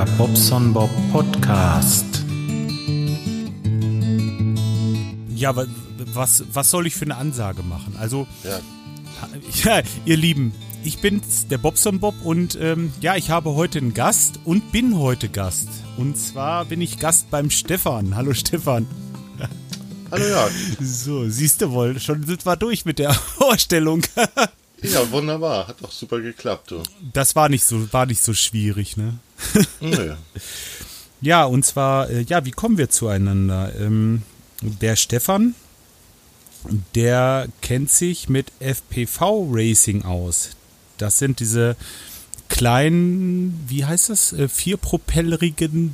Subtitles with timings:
[0.00, 2.06] Der Bobson Bob Podcast.
[5.34, 5.66] Ja, wa-
[6.14, 7.96] was, was soll ich für eine Ansage machen?
[8.00, 8.60] Also, Ja,
[9.78, 10.54] ja, ihr Lieben,
[10.84, 14.96] ich bin's, der Bobson Bob und ähm, ja, ich habe heute einen Gast und bin
[14.98, 15.68] heute Gast.
[15.98, 18.16] Und zwar bin ich Gast beim Stefan.
[18.16, 18.86] Hallo Stefan.
[20.10, 20.48] hallo ja.
[20.80, 24.00] So, siehst du wohl, schon sind wir durch mit der Vorstellung.
[24.82, 25.68] Ja, wunderbar.
[25.68, 26.82] Hat doch super geklappt, du.
[27.12, 29.18] Das war nicht so, war nicht so schwierig, ne?
[29.80, 30.14] Nö.
[31.20, 33.72] Ja, und zwar, äh, ja, wie kommen wir zueinander?
[33.78, 34.22] Ähm,
[34.62, 35.54] der Stefan,
[36.94, 40.50] der kennt sich mit FPV Racing aus.
[40.98, 41.76] Das sind diese
[42.48, 45.92] kleinen, wie heißt das, äh, vierpropellerigen.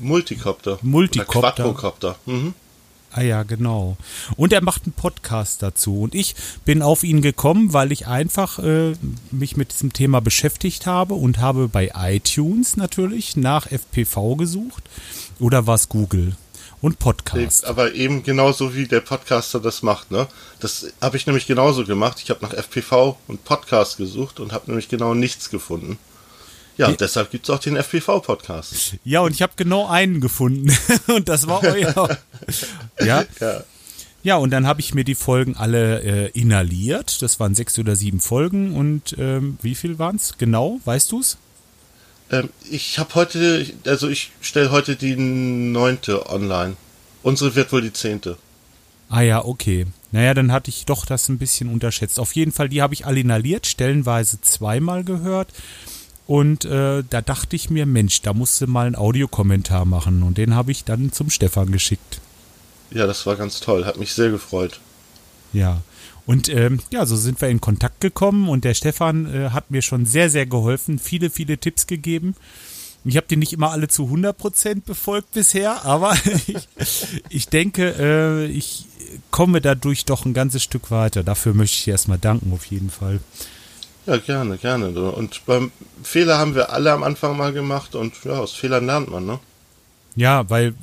[0.00, 0.78] Multicopter.
[0.82, 1.38] Multicopter.
[1.38, 2.16] Oder Quadrocopter.
[2.26, 2.54] Mhm.
[3.14, 3.96] Ah ja, genau.
[4.36, 6.02] Und er macht einen Podcast dazu.
[6.02, 6.34] Und ich
[6.64, 8.94] bin auf ihn gekommen, weil ich einfach äh,
[9.30, 14.84] mich mit diesem Thema beschäftigt habe und habe bei iTunes natürlich nach FPV gesucht.
[15.38, 16.36] Oder war es Google?
[16.80, 17.64] Und Podcast.
[17.64, 20.26] Aber eben genauso wie der Podcaster das macht, ne?
[20.60, 22.20] Das habe ich nämlich genauso gemacht.
[22.22, 25.98] Ich habe nach FPV und Podcast gesucht und habe nämlich genau nichts gefunden.
[26.76, 28.96] Ja, und deshalb gibt es auch den FPV-Podcast.
[29.04, 30.76] Ja, und ich habe genau einen gefunden.
[31.06, 32.18] und das war euer.
[33.00, 33.24] ja.
[33.40, 33.64] Ja.
[34.24, 37.20] Ja, und dann habe ich mir die Folgen alle äh, inhaliert.
[37.20, 38.74] Das waren sechs oder sieben Folgen.
[38.74, 40.38] Und ähm, wie viel waren's?
[40.38, 41.36] Genau, weißt du's?
[42.30, 46.76] Ähm, ich habe heute, also ich stelle heute die neunte online.
[47.22, 48.38] Unsere wird wohl die zehnte.
[49.10, 49.86] Ah ja, okay.
[50.10, 52.18] Naja, dann hatte ich doch das ein bisschen unterschätzt.
[52.18, 55.48] Auf jeden Fall, die habe ich alle inhaliert, stellenweise zweimal gehört.
[56.26, 60.22] Und äh, da dachte ich mir, Mensch, da musst du mal einen Audiokommentar machen.
[60.22, 62.20] Und den habe ich dann zum Stefan geschickt.
[62.90, 63.84] Ja, das war ganz toll.
[63.84, 64.80] Hat mich sehr gefreut.
[65.52, 65.82] Ja.
[66.26, 69.82] Und ähm, ja, so sind wir in Kontakt gekommen und der Stefan äh, hat mir
[69.82, 72.34] schon sehr, sehr geholfen, viele, viele Tipps gegeben.
[73.04, 76.68] Ich habe die nicht immer alle zu 100% befolgt bisher, aber ich,
[77.28, 78.86] ich denke, äh, ich
[79.30, 81.22] komme dadurch doch ein ganzes Stück weiter.
[81.22, 83.20] Dafür möchte ich dir erstmal danken, auf jeden Fall.
[84.06, 84.88] Ja, gerne, gerne.
[85.12, 85.72] Und beim
[86.02, 89.40] Fehler haben wir alle am Anfang mal gemacht und ja, aus Fehlern lernt man, ne?
[90.16, 90.74] Ja, weil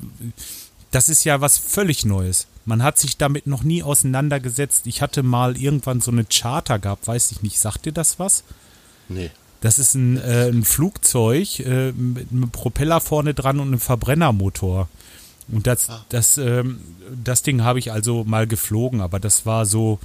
[0.90, 2.46] das ist ja was völlig Neues.
[2.64, 4.86] Man hat sich damit noch nie auseinandergesetzt.
[4.86, 8.44] Ich hatte mal irgendwann so eine Charter gehabt, weiß ich nicht, sagt dir das was?
[9.08, 9.30] Nee.
[9.60, 14.88] Das ist ein, äh, ein Flugzeug äh, mit einem Propeller vorne dran und einem Verbrennermotor.
[15.50, 16.80] Und das, das, ähm,
[17.24, 19.98] das Ding habe ich also mal geflogen, aber das war so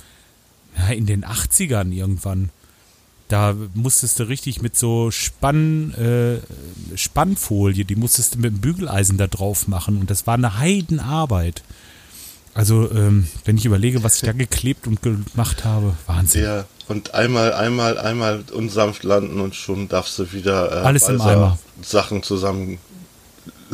[0.77, 2.49] ja, in den 80ern irgendwann.
[3.27, 9.17] Da musstest du richtig mit so Spann, äh, Spannfolie, die musstest du mit dem Bügeleisen
[9.17, 11.63] da drauf machen und das war eine Heidenarbeit.
[12.53, 16.43] Also, ähm, wenn ich überlege, was ich da geklebt und gemacht habe, Wahnsinn.
[16.43, 21.21] Ja, und einmal, einmal, einmal unsanft landen und schon darfst du wieder äh, Alles im
[21.21, 21.59] Eimer.
[21.83, 22.79] Sachen zusammen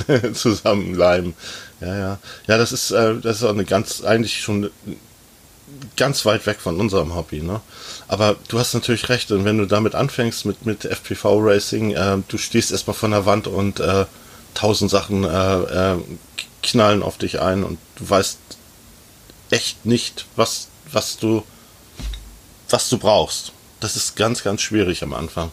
[0.34, 1.34] zusammenleimen.
[1.80, 2.20] Ja, ja.
[2.47, 4.70] Ja, das ist, äh, das ist auch eine ganz, eigentlich schon
[5.97, 7.61] ganz weit weg von unserem Hobby, ne?
[8.07, 12.17] Aber du hast natürlich recht, und wenn du damit anfängst mit, mit FPV Racing, äh,
[12.28, 14.06] du stehst erstmal von der Wand und äh,
[14.53, 15.97] tausend Sachen äh, äh,
[16.61, 18.38] knallen auf dich ein und du weißt
[19.51, 21.44] echt nicht, was, was du,
[22.69, 23.51] was du brauchst.
[23.79, 25.51] Das ist ganz, ganz schwierig am Anfang.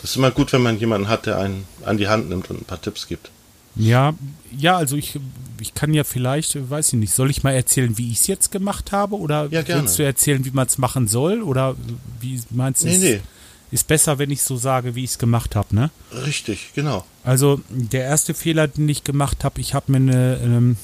[0.00, 2.62] Das ist immer gut, wenn man jemanden hat, der einen an die Hand nimmt und
[2.62, 3.30] ein paar Tipps gibt.
[3.76, 4.14] Ja,
[4.56, 5.18] ja, also ich,
[5.60, 8.50] ich kann ja vielleicht, weiß ich nicht, soll ich mal erzählen, wie ich es jetzt
[8.52, 9.16] gemacht habe?
[9.16, 9.82] Oder Ja, gerne.
[9.82, 11.42] willst du erzählen, wie man es machen soll?
[11.42, 11.74] Oder
[12.20, 13.20] wie meinst du, Nee, ist, nee.
[13.70, 15.90] ist besser, wenn ich so sage, wie ich es gemacht habe, ne?
[16.26, 17.04] Richtig, genau.
[17.24, 20.76] Also der erste Fehler, den ich gemacht habe, ich habe mir eine, ähm,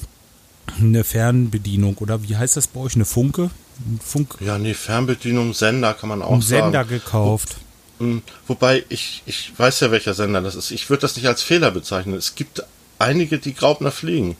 [0.80, 3.50] eine Fernbedienung oder wie heißt das bei euch, eine Funke?
[3.80, 6.62] Ein Funk, Ja, nee, Fernbedienung, Sender kann man auch einen sagen.
[6.72, 7.58] Sender gekauft.
[8.00, 10.70] Mm, Wobei, ich, ich weiß ja, welcher Sender das ist.
[10.70, 12.14] Ich würde das nicht als Fehler bezeichnen.
[12.14, 12.62] Es gibt
[12.98, 14.36] einige, die Graubner fliegen.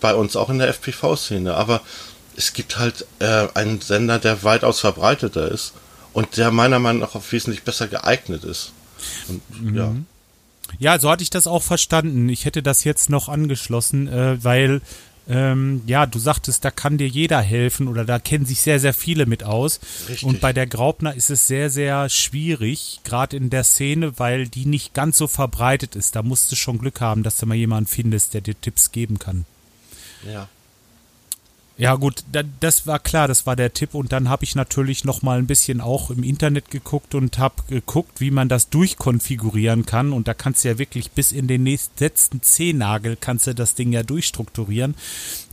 [0.00, 1.54] Bei uns, auch in der FPV-Szene.
[1.54, 1.80] Aber
[2.36, 5.74] es gibt halt äh, einen Sender, der weitaus verbreiteter ist
[6.12, 8.72] und der meiner Meinung nach auch wesentlich besser geeignet ist.
[9.28, 9.94] Und, ja.
[10.78, 12.28] Ja, so hatte ich das auch verstanden.
[12.28, 14.80] Ich hätte das jetzt noch angeschlossen, äh, weil,
[15.28, 18.92] ähm, ja, du sagtest, da kann dir jeder helfen oder da kennen sich sehr, sehr
[18.92, 19.80] viele mit aus.
[20.08, 20.24] Richtig.
[20.24, 24.66] Und bei der Graubner ist es sehr, sehr schwierig, gerade in der Szene, weil die
[24.66, 26.16] nicht ganz so verbreitet ist.
[26.16, 29.18] Da musst du schon Glück haben, dass du mal jemanden findest, der dir Tipps geben
[29.18, 29.44] kann.
[30.26, 30.48] ja.
[31.78, 35.04] Ja gut, da, das war klar, das war der Tipp und dann habe ich natürlich
[35.04, 39.86] noch mal ein bisschen auch im Internet geguckt und habe geguckt, wie man das durchkonfigurieren
[39.86, 43.54] kann und da kannst du ja wirklich bis in den nächsten letzten Zehennagel kannst du
[43.54, 44.94] das Ding ja durchstrukturieren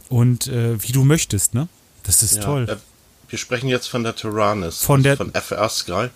[0.10, 1.68] und äh, wie du möchtest, ne?
[2.04, 2.44] Das ist ja.
[2.44, 2.68] toll.
[2.70, 2.76] Äh,
[3.30, 4.84] wir sprechen jetzt von der Tyrannus.
[4.84, 6.08] Von der- von FR Sky.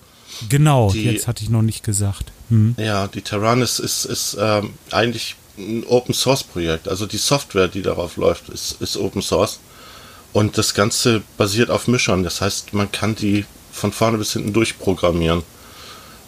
[0.49, 2.31] Genau, die, jetzt hatte ich noch nicht gesagt.
[2.49, 2.75] Hm.
[2.77, 6.87] Ja, die Terranis ist, ist ähm, eigentlich ein Open Source Projekt.
[6.87, 9.59] Also die Software, die darauf läuft, ist, ist Open Source.
[10.33, 12.23] Und das Ganze basiert auf Mischern.
[12.23, 15.43] Das heißt, man kann die von vorne bis hinten durchprogrammieren.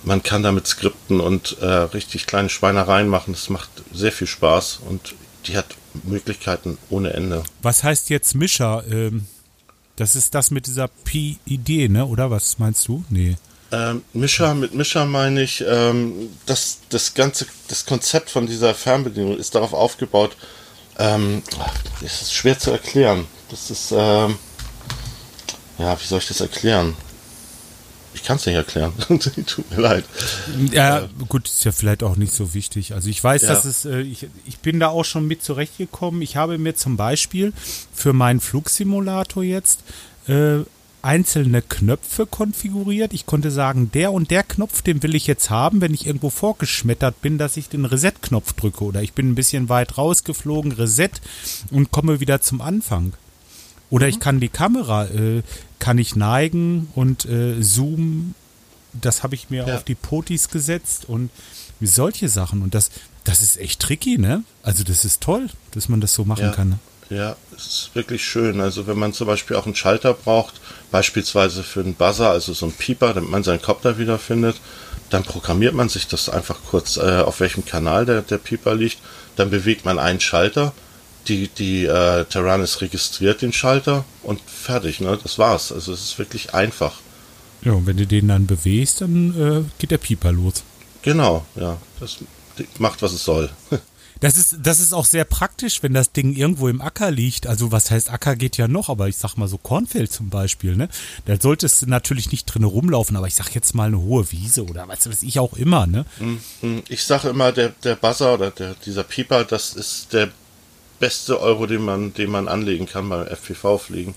[0.04, 3.34] Man kann damit skripten und äh, richtig kleine Schweinereien machen.
[3.34, 5.16] Das macht sehr viel Spaß und
[5.48, 5.66] die hat
[6.04, 7.44] Möglichkeiten ohne Ende.
[7.64, 8.84] Was heißt jetzt Mischer?
[8.90, 9.26] Ähm,
[9.96, 12.06] das ist das mit dieser PID, ne?
[12.06, 13.04] Oder was meinst du?
[13.10, 13.38] Nee.
[13.72, 19.38] Ähm, Mischer, mit Mischer meine ich, ähm, dass das ganze, das Konzept von dieser Fernbedienung
[19.38, 20.36] ist darauf aufgebaut,
[21.00, 21.42] ähm,
[22.02, 23.26] ist schwer zu erklären.
[23.50, 24.38] Das ist, ähm,
[25.78, 26.96] ja, wie soll ich das erklären?
[28.16, 28.94] Ich kann es nicht erklären.
[29.46, 30.06] Tut mir leid.
[30.72, 32.94] Ja, äh, gut, ist ja vielleicht auch nicht so wichtig.
[32.94, 33.50] Also ich weiß, ja.
[33.50, 36.22] dass es, äh, ich, ich bin da auch schon mit zurechtgekommen.
[36.22, 37.52] Ich habe mir zum Beispiel
[37.94, 39.82] für meinen Flugsimulator jetzt
[40.28, 40.60] äh,
[41.02, 43.14] einzelne Knöpfe konfiguriert.
[43.14, 46.32] Ich konnte sagen, der und der Knopf, den will ich jetzt haben, wenn ich irgendwo
[46.32, 51.12] vorgeschmettert bin, dass ich den Reset-Knopf drücke oder ich bin ein bisschen weit rausgeflogen, Reset
[51.70, 53.14] und komme wieder zum Anfang.
[53.90, 54.22] Oder ich mhm.
[54.22, 55.44] kann die Kamera, äh,
[55.80, 58.36] kann ich neigen und äh, zoomen.
[58.94, 59.76] Das habe ich mir ja.
[59.76, 61.30] auf die Potis gesetzt und
[61.82, 62.62] solche Sachen.
[62.62, 62.90] Und das,
[63.24, 64.44] das ist echt tricky, ne?
[64.64, 66.52] Also das ist toll, dass man das so machen ja.
[66.52, 66.70] kann.
[66.70, 66.80] Ne?
[67.10, 68.62] Ja, es ist wirklich schön.
[68.62, 70.56] Also wenn man zum Beispiel auch einen Schalter braucht,
[70.92, 74.56] beispielsweise für einen Buzzer, also so einen Pieper, damit man seinen Kopter wiederfindet,
[75.10, 78.98] dann programmiert man sich das einfach kurz, äh, auf welchem Kanal der, der Pieper liegt.
[79.36, 80.74] Dann bewegt man einen Schalter,
[81.28, 85.18] die, die äh, Terranis registriert den Schalter und fertig, ne?
[85.22, 85.72] Das war's.
[85.72, 86.94] Also es ist wirklich einfach.
[87.64, 90.64] Ja, und wenn du den dann bewegst, dann äh, geht der Pieper los.
[91.02, 91.78] Genau, ja.
[92.00, 92.18] Das
[92.80, 93.50] macht, was es soll.
[94.22, 97.48] Das ist, das ist auch sehr praktisch, wenn das Ding irgendwo im Acker liegt.
[97.48, 100.76] Also was heißt Acker geht ja noch, aber ich sag mal so Kornfeld zum Beispiel,
[100.76, 100.88] ne?
[101.26, 104.66] Da solltest du natürlich nicht drin rumlaufen, aber ich sag jetzt mal eine hohe Wiese
[104.66, 106.06] oder was weiß ich auch immer, ne?
[106.20, 106.84] Mhm.
[106.88, 110.32] Ich sage immer, der, der Buzzer oder der, dieser Pieper, das ist der
[111.00, 114.16] beste Euro, den man, den man anlegen kann beim FPV-Fliegen.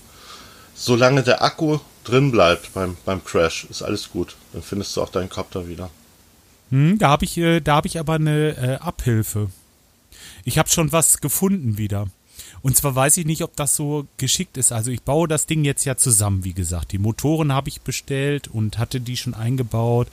[0.75, 4.35] Solange der Akku drin bleibt beim, beim Crash, ist alles gut.
[4.53, 5.89] Dann findest du auch deinen Copter wieder.
[6.69, 9.49] Hm, da habe ich, äh, da hab ich aber eine äh, Abhilfe.
[10.45, 12.07] Ich habe schon was gefunden wieder.
[12.61, 14.71] Und zwar weiß ich nicht, ob das so geschickt ist.
[14.71, 16.91] Also ich baue das Ding jetzt ja zusammen, wie gesagt.
[16.91, 20.07] Die Motoren habe ich bestellt und hatte die schon eingebaut.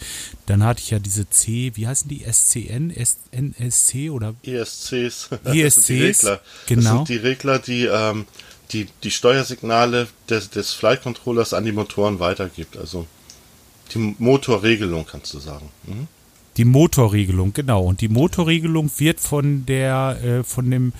[0.46, 2.24] Dann hatte ich ja diese C, wie heißen die?
[2.24, 2.92] SCN,
[3.30, 4.34] NSC oder?
[4.44, 5.30] ESCs.
[5.44, 6.40] ESCs, die Regler.
[6.66, 6.82] genau.
[6.82, 8.26] Das sind die Regler, die ähm,
[8.72, 12.76] die, die Steuersignale des, des Flight Controllers an die Motoren weitergibt.
[12.76, 13.06] Also
[13.94, 15.68] die Motorregelung, kannst du sagen.
[15.84, 16.08] Mhm.
[16.56, 17.84] Die Motorregelung, genau.
[17.84, 20.92] Und die Motorregelung wird von der, äh, von dem,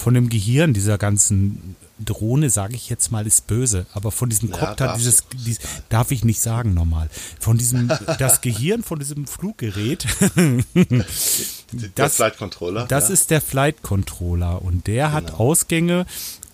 [0.00, 4.50] von dem Gehirn dieser ganzen Drohne, sage ich jetzt mal, ist böse, aber von diesem
[4.50, 5.60] ja, Copter, dieses, dieses,
[5.90, 7.88] darf ich nicht sagen normal, von diesem,
[8.18, 11.54] das Gehirn von diesem Fluggerät, das,
[11.96, 13.14] der Flight Controller, das ja.
[13.14, 14.62] ist der Flight Controller.
[14.62, 15.16] Und der genau.
[15.16, 16.06] hat Ausgänge.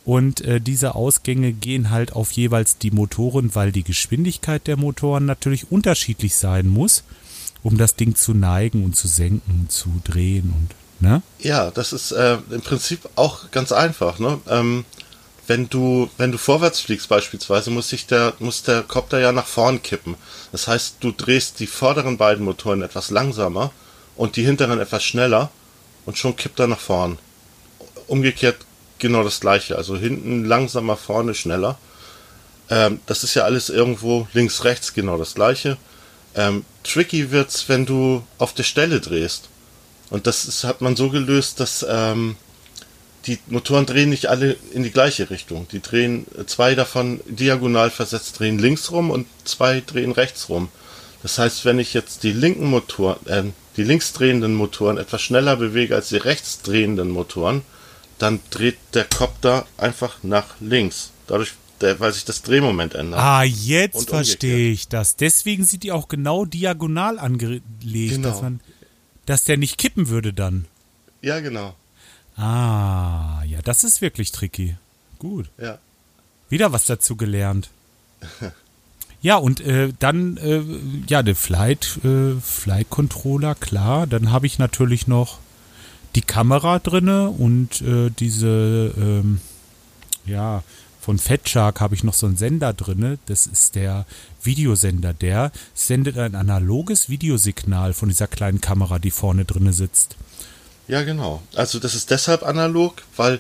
[0.05, 5.27] Und äh, diese Ausgänge gehen halt auf jeweils die Motoren, weil die Geschwindigkeit der Motoren
[5.27, 7.03] natürlich unterschiedlich sein muss
[7.67, 10.71] um das Ding zu neigen und zu senken, zu drehen und,
[11.01, 11.23] ne?
[11.39, 14.41] Ja, das ist äh, im Prinzip auch ganz einfach, ne?
[14.49, 14.85] Ähm,
[15.47, 19.47] wenn du, wenn du vorwärts fliegst beispielsweise, muss sich der, muss der Kopter ja nach
[19.47, 20.17] vorn kippen.
[20.51, 23.71] Das heißt, du drehst die vorderen beiden Motoren etwas langsamer
[24.17, 25.51] und die hinteren etwas schneller
[26.05, 27.19] und schon kippt er nach vorn.
[28.09, 28.57] Umgekehrt
[28.99, 29.77] genau das gleiche.
[29.77, 31.79] Also hinten langsamer, vorne schneller.
[32.69, 35.77] Ähm, das ist ja alles irgendwo links, rechts genau das gleiche.
[36.35, 39.49] Ähm, tricky wird's, wenn du auf der Stelle drehst.
[40.11, 42.37] Und das ist, hat man so gelöst, dass ähm,
[43.27, 45.67] die Motoren drehen nicht alle in die gleiche Richtung.
[45.73, 50.69] Die drehen zwei davon diagonal versetzt drehen links rum und zwei drehen rechts rum.
[51.23, 53.43] Das heißt, wenn ich jetzt die linken Motoren, äh,
[53.77, 57.63] die links drehenden Motoren etwas schneller bewege als die rechts drehenden Motoren,
[58.19, 61.11] dann dreht der Copter einfach nach links.
[61.27, 63.21] Dadurch weil sich das Drehmoment ändert.
[63.21, 65.17] Ah, jetzt verstehe ich das.
[65.17, 68.51] Deswegen sind die auch genau diagonal angelegt, genau.
[69.27, 70.67] Dass, der nicht kippen würde dann.
[71.21, 71.75] Ja, genau.
[72.37, 74.77] Ah, ja, das ist wirklich tricky.
[75.19, 75.51] Gut.
[75.59, 75.79] Ja.
[76.49, 77.71] Wieder was dazu gelernt.
[79.21, 80.63] ja, und äh, dann, äh,
[81.09, 84.07] ja, der Flight, äh, Flight Controller, klar.
[84.07, 85.39] Dann habe ich natürlich noch
[86.15, 89.41] die Kamera drinne und äh, diese, ähm,
[90.25, 90.63] ja,
[91.07, 93.19] von FatShark habe ich noch so einen Sender drinne.
[93.27, 94.07] Das ist der
[94.43, 95.13] Videosender.
[95.15, 100.17] Der sendet ein analoges Videosignal von dieser kleinen Kamera, die vorne drinne sitzt.
[100.89, 101.43] Ja, genau.
[101.55, 103.39] Also das ist deshalb analog, weil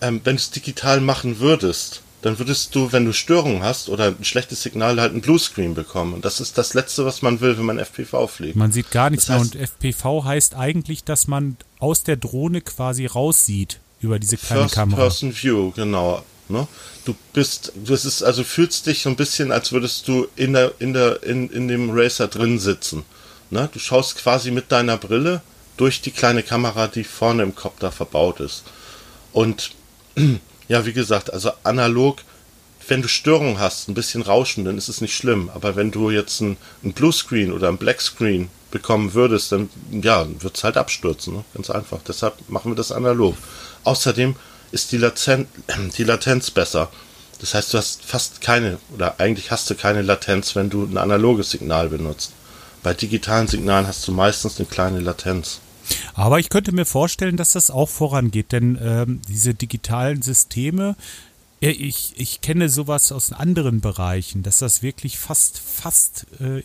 [0.00, 4.06] ähm, wenn du es digital machen würdest, dann würdest du, wenn du Störungen hast oder
[4.08, 6.12] ein schlechtes Signal, halt ein Bluescreen bekommen.
[6.12, 8.56] Und das ist das Letzte, was man will, wenn man FPV fliegt.
[8.56, 12.16] Man sieht gar nichts Das heißt- mehr und FPV heißt eigentlich, dass man aus der
[12.16, 14.96] Drohne quasi raussieht über diese kleine First Kamera.
[15.02, 16.24] Person View, genau.
[16.48, 16.66] Ne?
[17.04, 20.52] Du bist, du es ist, also fühlst dich so ein bisschen, als würdest du in
[20.52, 23.04] der, in der, in, in dem Racer drin sitzen.
[23.50, 23.68] Ne?
[23.72, 25.42] Du schaust quasi mit deiner Brille
[25.76, 28.64] durch die kleine Kamera, die vorne im Kopter verbaut ist.
[29.32, 29.72] Und
[30.68, 32.22] ja, wie gesagt, also analog,
[32.88, 35.50] wenn du Störungen hast, ein bisschen Rauschen, dann ist es nicht schlimm.
[35.52, 40.56] Aber wenn du jetzt ein, ein Bluescreen oder ein Blackscreen bekommen würdest, dann ja, wird
[40.56, 41.34] es halt abstürzen.
[41.34, 41.44] Ne?
[41.54, 41.98] Ganz einfach.
[42.06, 43.36] Deshalb machen wir das analog.
[43.84, 44.36] Außerdem
[44.76, 45.48] ist die, Laten
[45.96, 46.90] die Latenz besser.
[47.40, 50.98] Das heißt, du hast fast keine, oder eigentlich hast du keine Latenz, wenn du ein
[50.98, 52.32] analoges Signal benutzt.
[52.82, 55.60] Bei digitalen Signalen hast du meistens eine kleine Latenz.
[56.14, 60.96] Aber ich könnte mir vorstellen, dass das auch vorangeht, denn ähm, diese digitalen Systeme,
[61.60, 66.62] äh, ich, ich kenne sowas aus anderen Bereichen, dass das wirklich fast, fast äh,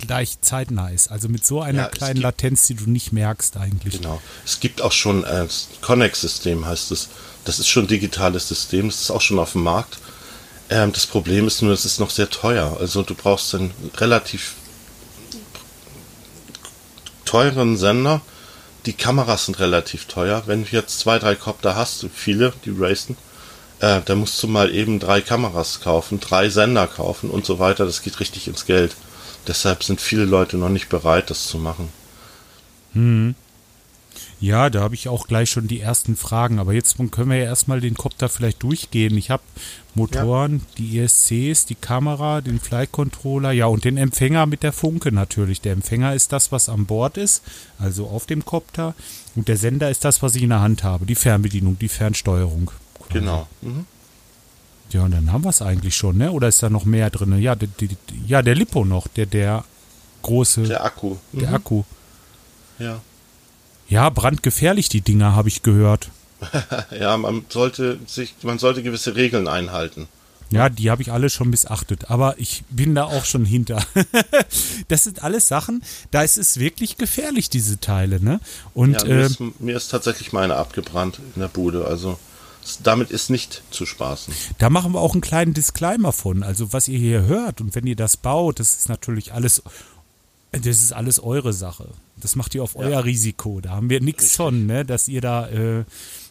[0.00, 1.10] gleich zeitnah ist.
[1.10, 3.98] Also mit so einer Ja, kleinen gibt- Latenz, die du nicht merkst eigentlich.
[3.98, 4.20] Genau.
[4.44, 5.48] Es gibt auch schon ein
[5.82, 7.08] Connex-System, heißt es.
[7.44, 9.98] Das ist schon ein digitales System, das ist auch schon auf dem Markt.
[10.68, 12.76] Ähm, das Problem ist nur, es ist noch sehr teuer.
[12.80, 14.54] Also du brauchst einen relativ
[17.24, 18.20] teuren Sender.
[18.86, 20.42] Die Kameras sind relativ teuer.
[20.46, 23.16] Wenn du jetzt zwei, drei Copter hast, viele, die racen,
[23.80, 27.84] äh, dann musst du mal eben drei Kameras kaufen, drei Sender kaufen und so weiter.
[27.84, 28.94] Das geht richtig ins Geld.
[29.50, 31.88] Deshalb sind viele Leute noch nicht bereit, das zu machen.
[34.38, 36.60] Ja, da habe ich auch gleich schon die ersten Fragen.
[36.60, 39.16] Aber jetzt können wir ja erstmal den Kopter vielleicht durchgehen.
[39.18, 39.42] Ich habe
[39.96, 45.10] Motoren, die ESCs, die Kamera, den Flight Controller, ja und den Empfänger mit der Funke
[45.10, 45.60] natürlich.
[45.60, 47.42] Der Empfänger ist das, was an Bord ist,
[47.80, 48.94] also auf dem Kopter.
[49.34, 52.70] Und der Sender ist das, was ich in der Hand habe, die Fernbedienung, die Fernsteuerung.
[53.12, 53.48] Genau.
[53.62, 53.84] Mhm.
[54.92, 56.32] Ja, und dann haben wir es eigentlich schon, ne?
[56.32, 57.38] Oder ist da noch mehr drin?
[57.40, 57.88] Ja, der, der,
[58.26, 59.64] ja, der Lipo noch, der, der
[60.22, 61.16] große, der, Der Akku.
[61.32, 61.44] Mhm.
[61.46, 61.82] Akku.
[62.78, 63.00] Ja.
[63.88, 66.10] Ja, brandgefährlich, die Dinger, habe ich gehört.
[66.98, 70.08] ja, man sollte sich, man sollte gewisse Regeln einhalten.
[70.50, 73.84] Ja, die habe ich alle schon missachtet, aber ich bin da auch schon hinter.
[74.88, 78.40] das sind alles Sachen, da ist es wirklich gefährlich, diese Teile, ne?
[78.74, 81.84] Und Ja, mir, äh, ist, mir ist tatsächlich meine abgebrannt in der Bude.
[81.84, 82.18] Also
[82.82, 84.32] damit ist nicht zu spaßen.
[84.58, 86.42] da machen wir auch einen kleinen Disclaimer von.
[86.42, 89.62] Also was ihr hier hört und wenn ihr das baut, das ist natürlich alles,
[90.52, 91.88] das ist alles eure Sache.
[92.20, 93.60] Das macht ihr auf euer Risiko.
[93.60, 94.84] Da haben wir nichts von, ne?
[94.84, 95.84] Dass ihr da, äh,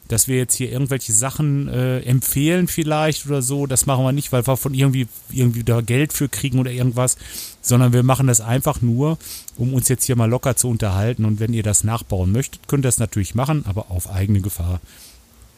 [0.07, 3.65] dass wir jetzt hier irgendwelche Sachen äh, empfehlen vielleicht oder so.
[3.65, 7.17] Das machen wir nicht, weil wir von irgendwie irgendwie da Geld für kriegen oder irgendwas,
[7.61, 9.17] sondern wir machen das einfach nur,
[9.57, 11.25] um uns jetzt hier mal locker zu unterhalten.
[11.25, 14.79] Und wenn ihr das nachbauen möchtet, könnt ihr das natürlich machen, aber auf eigene Gefahr.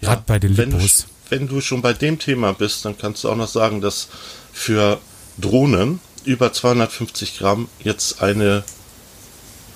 [0.01, 1.05] Gerade bei den wenn du, Lipos.
[1.29, 4.09] wenn du schon bei dem Thema bist, dann kannst du auch noch sagen, dass
[4.51, 4.99] für
[5.37, 8.63] Drohnen über 250 Gramm jetzt eine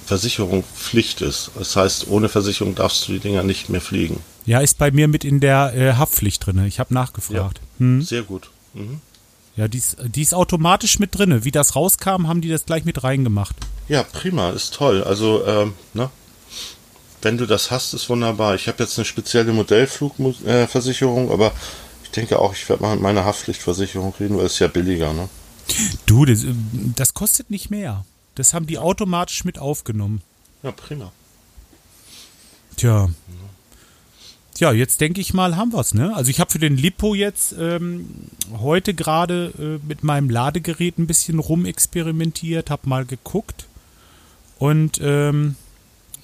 [0.06, 1.52] Versicherung Pflicht ist.
[1.58, 4.22] Das heißt, ohne Versicherung darfst du die Dinger nicht mehr fliegen.
[4.46, 6.64] Ja, ist bei mir mit in der äh, Haftpflicht drin.
[6.66, 7.60] Ich habe nachgefragt.
[7.80, 8.02] Hm?
[8.02, 8.52] Sehr gut.
[8.74, 9.00] Mhm.
[9.56, 11.44] Ja, die ist, die ist automatisch mit drin.
[11.44, 13.56] Wie das rauskam, haben die das gleich mit reingemacht.
[13.88, 15.04] Ja, prima, ist toll.
[15.04, 16.10] Also, ähm, ne?
[17.26, 18.54] Wenn du das hast, ist wunderbar.
[18.54, 21.54] Ich habe jetzt eine spezielle Modellflugversicherung, aber
[22.04, 25.12] ich denke auch, ich werde mal mit meiner Haftpflichtversicherung reden, weil es ist ja billiger,
[25.12, 25.28] ne?
[26.06, 26.54] Du, das, äh,
[26.96, 28.06] das kostet nicht mehr.
[28.36, 30.22] Das haben die automatisch mit aufgenommen.
[30.62, 31.12] Ja, prima.
[32.76, 33.10] Tja.
[34.54, 36.16] Tja, jetzt denke ich mal, haben wir's, ne?
[36.16, 38.08] Also ich habe für den Lipo jetzt ähm,
[38.60, 43.66] heute gerade äh, mit meinem Ladegerät ein bisschen rumexperimentiert, habe mal geguckt
[44.60, 45.56] und ähm,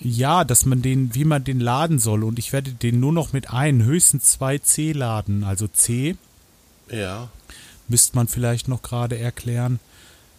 [0.03, 3.34] ja, dass man den, wie man den laden soll und ich werde den nur noch
[3.34, 6.15] mit ein, höchstens zwei C laden, also C
[6.89, 7.29] Ja.
[7.88, 9.79] müsste man vielleicht noch gerade erklären.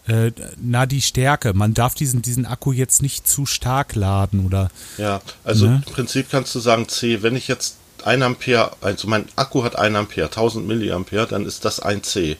[0.08, 1.54] Äh, na, die Stärke.
[1.54, 5.82] Man darf diesen, diesen Akku jetzt nicht zu stark laden oder Ja, also Ne?
[5.86, 9.76] im Prinzip kannst du sagen, C, wenn ich jetzt 1 Ampere, also mein Akku hat
[9.78, 12.36] 1 Ampere, 1000 Milliampere, dann ist das ein C.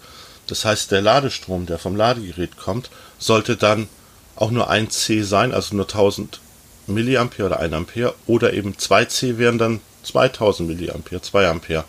[0.49, 3.87] Das heißt, der Ladestrom, der vom Ladegerät kommt, sollte dann
[4.35, 6.41] auch nur ein C sein, also nur 1000
[6.87, 11.85] Milliampere oder 1 Ampere, oder eben 2 C wären dann 2000 Milliampere, 2 Ampere.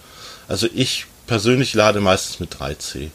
[0.47, 3.11] Also ich persönlich lade meistens mit 3 C.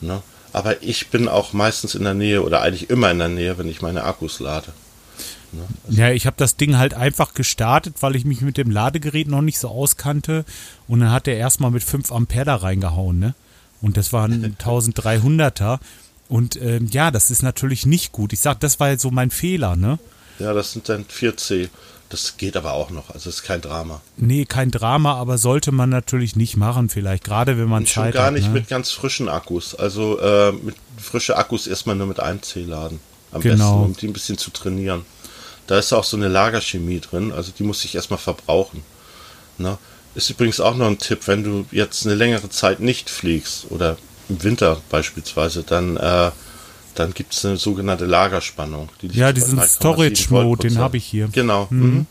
[0.00, 0.22] Ne?
[0.52, 3.68] Aber ich bin auch meistens in der Nähe oder eigentlich immer in der Nähe, wenn
[3.68, 4.72] ich meine Akkus lade.
[5.88, 9.42] Ja, ich habe das Ding halt einfach gestartet, weil ich mich mit dem Ladegerät noch
[9.42, 10.44] nicht so auskannte.
[10.86, 13.34] Und dann hat er erstmal mit 5 Ampere da reingehauen, ne?
[13.82, 15.80] Und das waren 1300er.
[16.28, 18.32] Und ähm, ja, das ist natürlich nicht gut.
[18.32, 19.98] Ich sag, das war jetzt so mein Fehler, ne?
[20.40, 21.68] Ja, das sind dann 4C.
[22.08, 24.00] Das geht aber auch noch, also ist kein Drama.
[24.16, 28.02] Nee, kein Drama, aber sollte man natürlich nicht machen, vielleicht, gerade wenn man Und schon
[28.04, 28.32] Zeit gar hat.
[28.32, 28.54] nicht ne?
[28.54, 29.76] mit ganz frischen Akkus.
[29.76, 32.98] Also äh, mit frische Akkus erstmal nur mit einem C laden.
[33.30, 33.54] Am Genau.
[33.78, 35.04] besten, um die ein bisschen zu trainieren.
[35.68, 38.82] Da ist auch so eine Lagerchemie drin, also die muss ich erstmal verbrauchen.
[39.58, 39.78] Ne?
[40.16, 43.96] Ist übrigens auch noch ein Tipp, wenn du jetzt eine längere Zeit nicht fliegst oder
[44.28, 46.32] im Winter beispielsweise, dann, äh,
[47.00, 48.90] dann gibt es eine sogenannte Lagerspannung.
[49.00, 51.28] Die Ja, diesen 3,7 Storage Volt Mode, pro den habe ich hier.
[51.28, 51.66] Genau.
[51.70, 52.06] Mhm.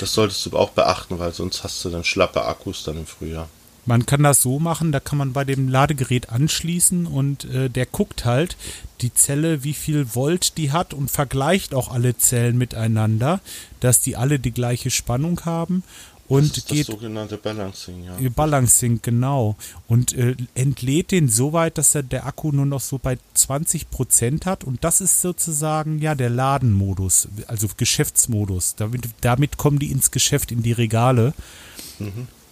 [0.00, 3.48] Das solltest du auch beachten, weil sonst hast du dann schlappe Akkus dann im Frühjahr.
[3.84, 7.86] Man kann das so machen, da kann man bei dem Ladegerät anschließen und äh, der
[7.86, 8.56] guckt halt
[9.00, 13.40] die Zelle, wie viel Volt die hat und vergleicht auch alle Zellen miteinander,
[13.78, 15.84] dass die alle die gleiche Spannung haben
[16.28, 18.28] und das ist geht das sogenannte Balancing, ja.
[18.30, 19.56] Balancing, genau.
[19.86, 24.44] Und äh, entlädt den so weit, dass er der Akku nur noch so bei 20%
[24.44, 24.64] hat.
[24.64, 28.74] Und das ist sozusagen ja der Ladenmodus, also Geschäftsmodus.
[28.76, 31.32] Damit, damit kommen die ins Geschäft, in die Regale.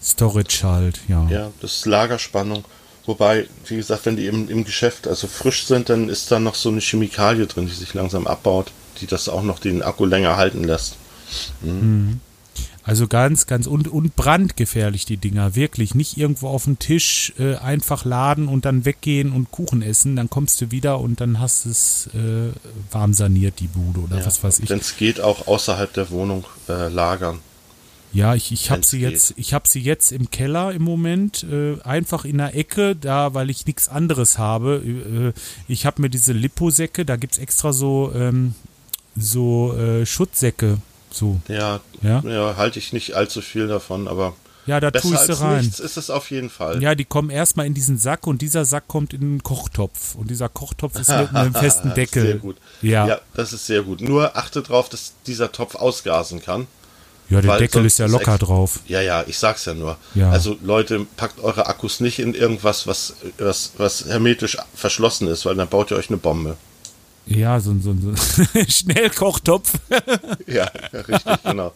[0.02, 1.28] Storage halt, ja.
[1.28, 2.64] Ja, das ist Lagerspannung.
[3.06, 6.54] Wobei, wie gesagt, wenn die im, im Geschäft also frisch sind, dann ist da noch
[6.54, 10.36] so eine Chemikalie drin, die sich langsam abbaut, die das auch noch den Akku länger
[10.36, 10.96] halten lässt.
[12.86, 15.94] Also ganz, ganz und, und brandgefährlich die Dinger, wirklich.
[15.94, 20.16] Nicht irgendwo auf den Tisch äh, einfach laden und dann weggehen und Kuchen essen.
[20.16, 22.52] Dann kommst du wieder und dann hast es äh,
[22.90, 24.68] warm saniert, die Bude oder Ja, was weiß ich.
[24.68, 27.38] Wenn es geht, auch außerhalb der Wohnung äh, lagern.
[28.12, 29.10] Ja, ich, ich habe sie geht.
[29.10, 33.34] jetzt, ich habe sie jetzt im Keller im Moment, äh, einfach in der Ecke, da,
[33.34, 35.32] weil ich nichts anderes habe.
[35.36, 38.54] Äh, ich habe mir diese Liposäcke, da gibt's extra so, ähm,
[39.16, 40.78] so äh, Schutzsäcke,
[41.14, 41.40] so.
[41.48, 42.22] Ja, Ja?
[42.24, 42.56] ja.
[42.56, 44.34] halte ich nicht allzu viel davon, aber
[44.66, 45.60] Ja, da tue ich sie rein.
[45.62, 46.82] nichts ist es auf jeden Fall.
[46.82, 50.30] Ja, die kommen erstmal in diesen Sack und dieser Sack kommt in den Kochtopf und
[50.30, 52.22] dieser Kochtopf ist mit einem festen Deckel.
[52.22, 52.56] Sehr gut.
[52.82, 53.06] Ja.
[53.06, 54.00] ja, das ist sehr gut.
[54.00, 56.66] Nur achte darauf, dass dieser Topf ausgasen kann.
[57.30, 58.80] Ja, der Deckel ist ja locker drauf.
[58.86, 59.96] Ja, ja, ich sag's ja nur.
[60.14, 60.30] Ja.
[60.30, 65.54] Also Leute, packt eure Akkus nicht in irgendwas, was, was, was hermetisch verschlossen ist, weil
[65.54, 66.56] dann baut ihr euch eine Bombe.
[67.26, 68.12] Ja, so, ein- so, so
[68.68, 69.72] Schnellkochtopf.
[70.46, 71.72] Ja, richtig, genau.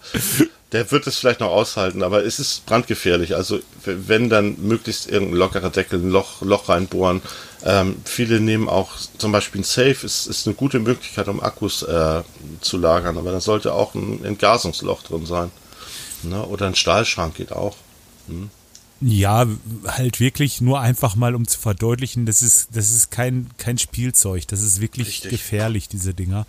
[0.73, 3.35] Der wird es vielleicht noch aushalten, aber es ist brandgefährlich.
[3.35, 7.23] Also wenn dann möglichst irgendein lockerer Deckel, ein Loch, Loch reinbohren.
[7.65, 11.83] Ähm, viele nehmen auch zum Beispiel ein Safe, ist, ist eine gute Möglichkeit, um Akkus
[11.83, 12.23] äh,
[12.61, 15.51] zu lagern, aber da sollte auch ein Entgasungsloch drin sein.
[16.23, 16.45] Ne?
[16.45, 17.77] Oder ein Stahlschrank geht auch.
[19.01, 19.47] Ja,
[19.87, 24.49] halt wirklich nur einfach mal, um zu verdeutlichen, das ist, das ist kein, kein Spielzeug.
[24.49, 25.31] Das ist wirklich Richtig.
[25.31, 26.47] gefährlich, diese Dinger.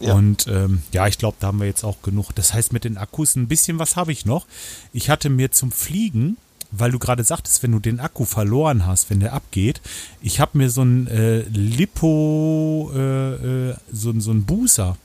[0.00, 0.14] Ja.
[0.14, 2.32] Und ähm, ja, ich glaube, da haben wir jetzt auch genug.
[2.34, 4.46] Das heißt, mit den Akkus ein bisschen was habe ich noch.
[4.92, 6.36] Ich hatte mir zum Fliegen,
[6.70, 9.80] weil du gerade sagtest, wenn du den Akku verloren hast, wenn der abgeht,
[10.22, 14.96] ich habe mir so ein äh, Lipo, äh, äh, so, ein- so ein Booster,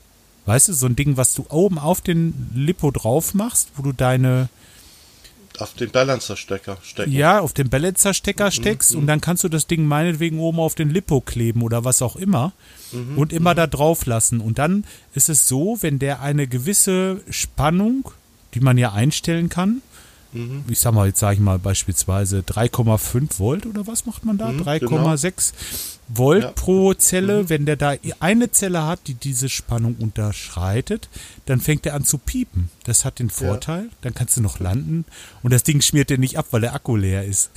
[0.46, 3.92] weißt du, so ein Ding, was du oben auf den Lipo drauf machst, wo du
[3.92, 4.48] deine
[5.58, 7.12] Auf den Balancer-Stecker stecken.
[7.12, 10.90] ja, auf den Balancer-Stecker steckst und dann kannst du das Ding meinetwegen oben auf den
[10.90, 12.52] Lipo kleben oder was auch immer
[13.16, 14.40] und immer da drauf lassen.
[14.40, 14.84] Und dann
[15.14, 18.10] ist es so, wenn der eine gewisse Spannung,
[18.54, 19.82] die man ja einstellen kann,
[20.68, 24.50] ich sag mal, jetzt sage ich mal beispielsweise 3,5 Volt oder was macht man da?
[24.50, 25.52] 3,6
[26.08, 26.50] Volt Ja.
[26.52, 27.48] pro Zelle.
[27.48, 31.08] Wenn der da eine Zelle hat, die diese Spannung unterschreitet,
[31.46, 32.68] dann fängt er an zu piepen.
[32.84, 35.04] Das hat den Vorteil, dann kannst du noch landen
[35.42, 37.50] und das Ding schmiert dir nicht ab, weil der Akku leer ist.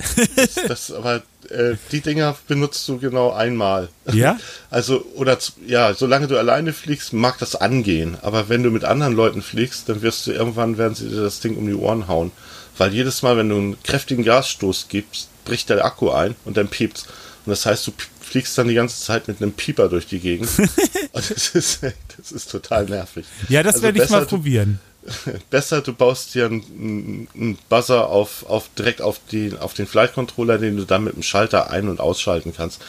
[0.68, 3.88] Das, aber äh, die Dinger benutzt du genau einmal.
[4.12, 4.38] Ja?
[4.70, 8.16] Also, oder ja, solange du alleine fliegst, mag das angehen.
[8.22, 11.40] Aber wenn du mit anderen Leuten fliegst, dann wirst du irgendwann werden sie dir das
[11.40, 12.32] Ding um die Ohren hauen.
[12.76, 16.66] Weil jedes Mal, wenn du einen kräftigen Gasstoß gibst, bricht der Akku ein und dann
[16.68, 17.02] piept's.
[17.46, 20.48] Und das heißt, du fliegst dann die ganze Zeit mit einem Pieper durch die Gegend.
[20.58, 21.80] und das ist,
[22.16, 23.26] das ist total nervig.
[23.48, 24.80] Ja, das Also werde ich mal besser, du- probieren.
[25.50, 30.14] Besser, du baust dir einen, einen Buzzer auf, auf direkt auf, die, auf den Flight
[30.14, 32.80] Controller, den du dann mit dem Schalter ein- und ausschalten kannst.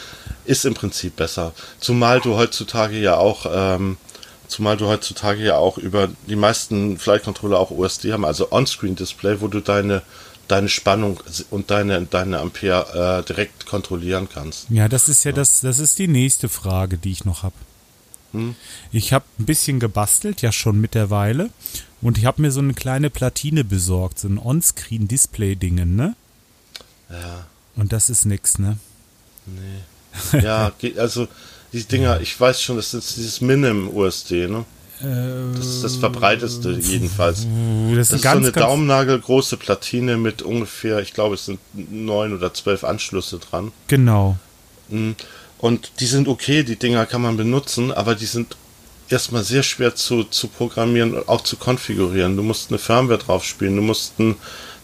[0.45, 1.53] Ist im Prinzip besser.
[1.79, 3.97] Zumal du heutzutage ja auch, ähm,
[4.47, 9.41] zumal du heutzutage ja auch über die meisten Flight Controller auch OSD haben, also On-Screen-Display,
[9.41, 10.01] wo du deine,
[10.47, 14.67] deine Spannung und deine, deine Ampere äh, direkt kontrollieren kannst.
[14.69, 17.55] Ja, das ist ja das, das ist die nächste Frage, die ich noch habe.
[18.91, 21.49] Ich habe ein bisschen gebastelt, ja schon mittlerweile.
[22.05, 26.15] Und ich habe mir so eine kleine Platine besorgt, so ein On-Screen-Display-Dingen, ne?
[27.09, 28.77] Ja, Und das ist nix, ne?
[29.47, 30.39] nee.
[30.39, 31.27] ja, geht, also
[31.73, 34.65] die Dinger, ich weiß schon, das ist dieses Minim-USD, ne?
[35.55, 37.47] Das ist das verbreiteste jedenfalls.
[37.95, 42.35] Das Das, ist ganz, so eine daumennagelgroße Platine mit ungefähr, ich glaube, es sind neun
[42.35, 43.71] oder zwölf Anschlüsse dran.
[43.87, 44.37] Genau.
[45.57, 48.57] Und die sind okay, die Dinger kann man benutzen, aber die sind
[49.09, 52.35] erstmal sehr schwer zu, zu programmieren und auch zu konfigurieren.
[52.35, 54.35] Du musst eine Firmware drauf spielen, du musst ein,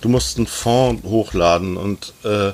[0.02, 2.52] du musst einen Fond hochladen und äh,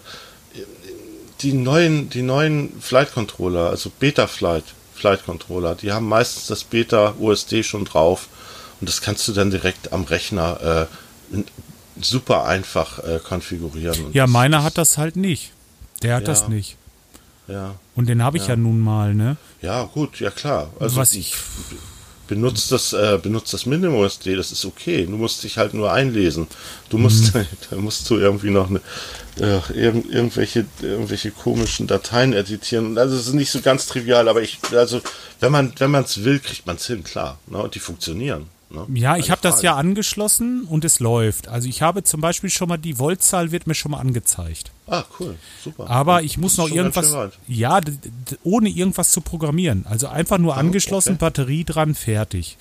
[1.41, 4.63] die neuen, die neuen Flight Controller, also Beta Flight,
[4.95, 8.27] Flight Controller, die haben meistens das Beta USD schon drauf
[8.79, 10.87] und das kannst du dann direkt am Rechner
[11.33, 11.37] äh,
[12.01, 14.13] super einfach äh, konfigurieren.
[14.13, 15.51] ja, meiner hat das halt nicht.
[16.03, 16.76] Der hat ja, das nicht.
[17.47, 17.75] Ja.
[17.95, 18.49] Und den habe ich ja.
[18.49, 18.55] ja.
[18.57, 19.37] nun mal, ne?
[19.61, 20.71] Ja, gut, ja klar.
[20.79, 21.33] Also Was ich
[22.27, 25.05] benutzt das, äh, benutzt das Minimum SD, das ist okay.
[25.05, 26.47] Du musst dich halt nur einlesen.
[26.89, 27.45] Du musst, mhm.
[27.69, 28.81] da musst du irgendwie noch eine,
[29.39, 32.97] äh, irgend, irgendwelche, irgendwelche komischen Dateien editieren.
[32.97, 35.01] Also es ist nicht so ganz trivial, aber ich, also
[35.39, 37.39] wenn man, wenn man es will, kriegt man es hin, klar.
[37.47, 37.57] Ne?
[37.57, 38.47] Und die funktionieren.
[38.69, 38.85] Ne?
[38.95, 41.47] Ja, ich habe das ja angeschlossen und es läuft.
[41.47, 44.71] Also ich habe zum Beispiel schon mal, die Voltzahl wird mir schon mal angezeigt.
[44.87, 45.89] Ah, cool, super.
[45.89, 47.15] Aber ich muss noch irgendwas,
[47.47, 47.79] ja,
[48.43, 49.85] ohne irgendwas zu programmieren.
[49.87, 51.19] Also einfach nur ah, angeschlossen, okay.
[51.19, 52.57] Batterie dran, fertig.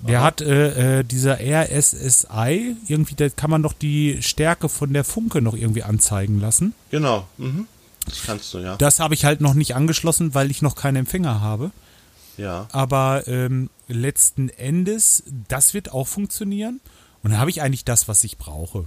[0.00, 0.26] Der Aha.
[0.26, 5.40] hat äh, äh, dieser RSSI, irgendwie, da kann man noch die Stärke von der Funke
[5.42, 6.74] noch irgendwie anzeigen lassen.
[6.90, 7.68] Genau, mhm.
[8.06, 8.76] das kannst du, ja.
[8.76, 11.70] Das habe ich halt noch nicht angeschlossen, weil ich noch keinen Empfänger habe.
[12.42, 12.68] Ja.
[12.72, 16.80] Aber ähm, letzten Endes, das wird auch funktionieren.
[17.22, 18.86] Und dann habe ich eigentlich das, was ich brauche.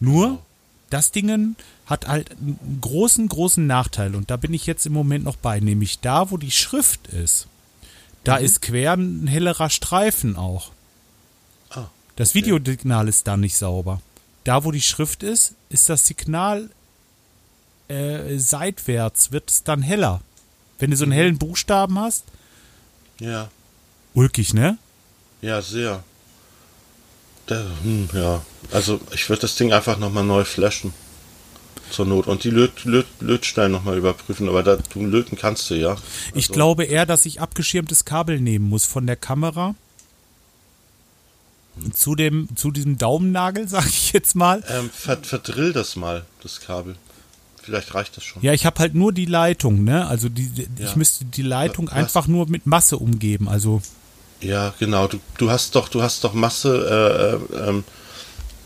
[0.00, 0.42] Nur, genau.
[0.88, 4.14] das Ding hat halt einen großen, großen Nachteil.
[4.14, 5.60] Und da bin ich jetzt im Moment noch bei.
[5.60, 7.48] Nämlich da, wo die Schrift ist.
[8.24, 8.44] Da mhm.
[8.44, 10.70] ist quer ein hellerer Streifen auch.
[11.70, 11.88] Ah, okay.
[12.16, 14.00] Das Videosignal ist da nicht sauber.
[14.44, 16.70] Da, wo die Schrift ist, ist das Signal
[17.88, 20.20] äh, seitwärts, wird es dann heller.
[20.78, 21.16] Wenn du so einen mhm.
[21.16, 22.24] hellen Buchstaben hast,
[23.20, 23.50] ja.
[24.14, 24.78] Ulkig, ne?
[25.42, 26.02] Ja, sehr.
[27.46, 28.42] Da, hm, ja.
[28.72, 30.92] Also ich würde das Ding einfach nochmal neu flashen.
[31.90, 32.26] Zur Not.
[32.26, 34.48] Und die Löt, Löt, Lötsteine nochmal überprüfen.
[34.48, 35.90] Aber da, du löten kannst du ja.
[35.90, 36.02] Also,
[36.34, 39.76] ich glaube eher, dass ich abgeschirmtes Kabel nehmen muss von der Kamera.
[41.80, 41.94] Hm.
[41.94, 44.64] Zu, dem, zu diesem Daumennagel, sag ich jetzt mal.
[44.68, 46.96] Ähm, verdrill das mal, das Kabel.
[47.66, 48.40] Vielleicht reicht das schon.
[48.42, 50.06] Ja, ich habe halt nur die Leitung, ne?
[50.06, 50.88] Also die, die ja.
[50.88, 51.94] ich müsste die Leitung Was?
[51.94, 53.48] einfach nur mit Masse umgeben.
[53.48, 53.82] Also
[54.40, 55.08] ja, genau.
[55.08, 57.42] Du, du hast doch, du hast doch Masse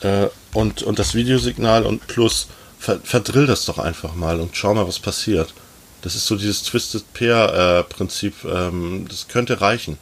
[0.05, 4.39] äh, äh, äh, und und das Videosignal und plus ver, verdrill das doch einfach mal
[4.39, 5.55] und schau mal, was passiert.
[6.03, 7.55] Das ist so dieses Twisted Pair
[7.89, 8.45] äh, Prinzip.
[8.45, 9.97] Ähm, das könnte reichen.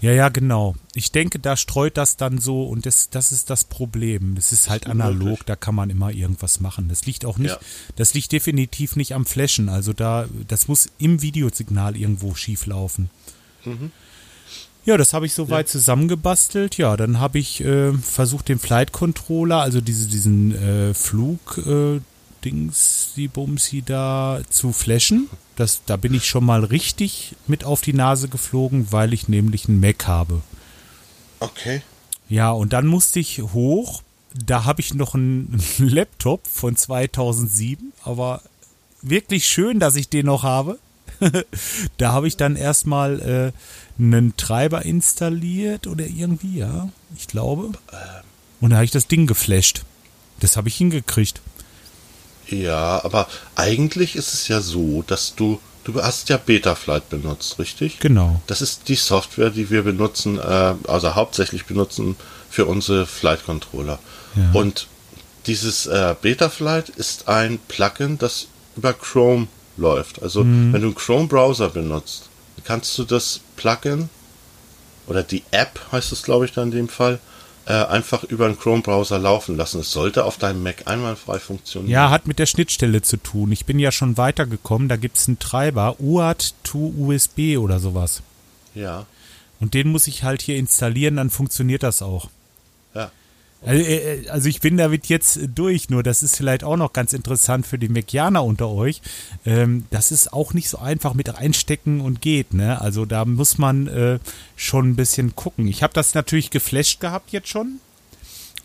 [0.00, 0.74] Ja, ja, genau.
[0.94, 4.34] Ich denke, da streut das dann so und das, das ist das Problem.
[4.34, 5.42] Das ist halt analog, möglich.
[5.46, 6.88] da kann man immer irgendwas machen.
[6.88, 7.60] Das liegt auch nicht, ja.
[7.96, 9.68] das liegt definitiv nicht am Flashen.
[9.68, 13.10] Also da, das muss im Videosignal irgendwo schief laufen.
[13.64, 13.90] Mhm.
[14.84, 15.72] Ja, das habe ich soweit ja.
[15.72, 16.78] zusammengebastelt.
[16.78, 22.00] Ja, dann habe ich äh, versucht, den Flight Controller, also diese, diesen äh, Flug, äh,
[22.46, 25.28] Dings, die Bumsi da zu flashen.
[25.56, 29.68] Das, da bin ich schon mal richtig mit auf die Nase geflogen, weil ich nämlich
[29.68, 30.42] einen Mac habe.
[31.40, 31.82] Okay.
[32.28, 34.02] Ja, und dann musste ich hoch.
[34.32, 38.42] Da habe ich noch einen Laptop von 2007, aber
[39.02, 40.78] wirklich schön, dass ich den noch habe.
[41.96, 43.52] da habe ich dann erstmal äh,
[44.00, 47.72] einen Treiber installiert oder irgendwie, ja, ich glaube.
[48.60, 49.84] Und da habe ich das Ding geflasht.
[50.38, 51.40] Das habe ich hingekriegt.
[52.48, 58.00] Ja, aber eigentlich ist es ja so, dass du du hast ja Betaflight benutzt, richtig?
[58.00, 58.40] Genau.
[58.46, 62.16] Das ist die Software, die wir benutzen, äh, also hauptsächlich benutzen
[62.50, 63.98] für unsere Flight Controller.
[64.34, 64.50] Ja.
[64.52, 64.88] Und
[65.46, 70.22] dieses äh, Betaflight ist ein Plugin, das über Chrome läuft.
[70.22, 70.72] Also mhm.
[70.72, 72.28] wenn du einen Chrome Browser benutzt,
[72.64, 74.08] kannst du das Plugin
[75.06, 77.20] oder die App heißt es, glaube ich, dann in dem Fall,
[77.66, 79.80] äh, einfach über einen Chrome-Browser laufen lassen.
[79.80, 81.90] Es sollte auf deinem Mac einwandfrei funktionieren.
[81.90, 83.50] Ja, hat mit der Schnittstelle zu tun.
[83.50, 84.88] Ich bin ja schon weitergekommen.
[84.88, 88.22] Da gibt es einen Treiber, UART to USB oder sowas.
[88.74, 89.06] Ja.
[89.58, 92.28] Und den muss ich halt hier installieren, dann funktioniert das auch.
[92.94, 93.10] Ja.
[93.64, 97.12] Also, äh, also ich bin damit jetzt durch, nur das ist vielleicht auch noch ganz
[97.12, 99.00] interessant für die Mekianer unter euch.
[99.44, 102.80] Ähm, das ist auch nicht so einfach mit reinstecken und geht, ne?
[102.80, 104.18] Also da muss man äh,
[104.56, 105.66] schon ein bisschen gucken.
[105.66, 107.80] Ich habe das natürlich geflasht gehabt jetzt schon.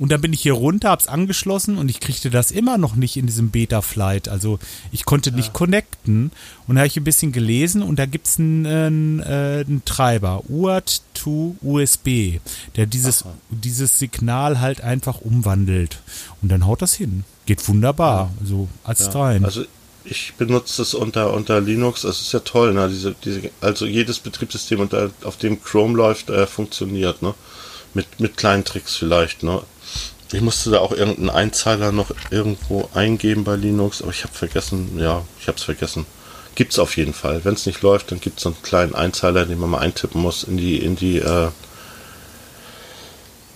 [0.01, 3.17] Und dann bin ich hier runter, hab's angeschlossen und ich kriegte das immer noch nicht
[3.17, 4.29] in diesem Beta-Flight.
[4.29, 4.57] Also
[4.91, 5.35] ich konnte ja.
[5.35, 6.31] nicht connecten.
[6.67, 10.41] Und da habe ich ein bisschen gelesen und da gibt's einen, einen, äh, einen Treiber,
[10.49, 12.39] UART to USB,
[12.77, 16.01] der dieses, dieses Signal halt einfach umwandelt.
[16.41, 17.23] Und dann haut das hin.
[17.45, 18.31] Geht wunderbar.
[18.39, 19.11] Also als ja.
[19.11, 19.45] rein.
[19.45, 19.65] Also
[20.03, 22.89] ich benutze das unter, unter Linux, das ist ja toll, ne?
[22.89, 27.35] Diese, diese, also jedes Betriebssystem, unter, auf dem Chrome läuft, äh, funktioniert, ne?
[27.93, 29.61] Mit, mit kleinen Tricks vielleicht, ne?
[30.33, 34.97] Ich musste da auch irgendeinen Einzeiler noch irgendwo eingeben bei Linux, aber ich habe vergessen,
[34.97, 36.05] ja, ich habe es vergessen.
[36.55, 37.43] Gibt's auf jeden Fall.
[37.43, 40.21] Wenn es nicht läuft, dann gibt es so einen kleinen Einzeiler, den man mal eintippen
[40.21, 41.49] muss in die, in die, äh,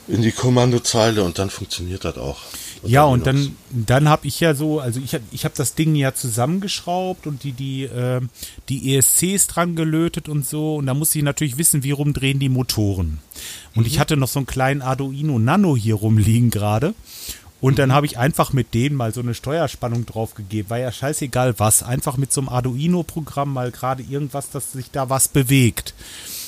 [0.07, 2.39] in die Kommandozeile und dann funktioniert das auch.
[2.85, 5.95] Und ja, und dann, dann habe ich ja so, also ich, ich habe das Ding
[5.95, 8.21] ja zusammengeschraubt und die, die, äh,
[8.69, 10.75] die ESCs dran gelötet und so.
[10.75, 13.19] Und da muss ich natürlich wissen, wie rumdrehen die Motoren.
[13.73, 13.87] Und mhm.
[13.87, 16.93] ich hatte noch so einen kleinen Arduino Nano hier rumliegen gerade.
[17.59, 20.69] Und dann habe ich einfach mit denen mal so eine Steuerspannung draufgegeben.
[20.69, 21.81] War ja scheißegal was.
[21.81, 25.95] Einfach mit so einem Arduino-Programm mal gerade irgendwas, dass sich da was bewegt.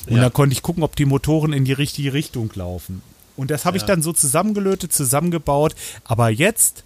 [0.05, 0.21] Und ja.
[0.21, 3.01] dann konnte ich gucken, ob die Motoren in die richtige Richtung laufen.
[3.37, 3.83] Und das habe ja.
[3.83, 5.75] ich dann so zusammengelötet, zusammengebaut.
[6.03, 6.83] Aber jetzt,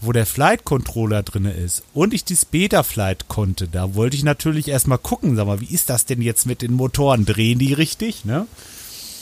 [0.00, 4.24] wo der Flight Controller drin ist und ich das Beta Flight konnte, da wollte ich
[4.24, 7.24] natürlich erstmal gucken, sag mal, wie ist das denn jetzt mit den Motoren?
[7.24, 8.46] Drehen die richtig, ne?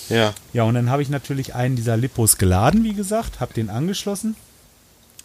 [0.09, 0.35] Ja.
[0.53, 4.35] Ja, und dann habe ich natürlich einen dieser Lipos geladen, wie gesagt, habe den angeschlossen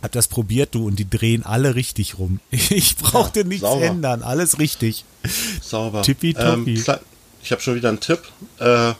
[0.06, 2.40] hab das probiert, du, und die drehen alle richtig rum.
[2.52, 3.86] Ich brauchte ja, nichts sauber.
[3.86, 5.04] ändern, alles richtig.
[5.62, 6.04] Sauber.
[6.04, 6.76] Tippitoppi.
[6.76, 7.00] Ähm,
[7.42, 8.20] ich habe schon wieder einen Tipp.
[8.60, 8.94] Äh,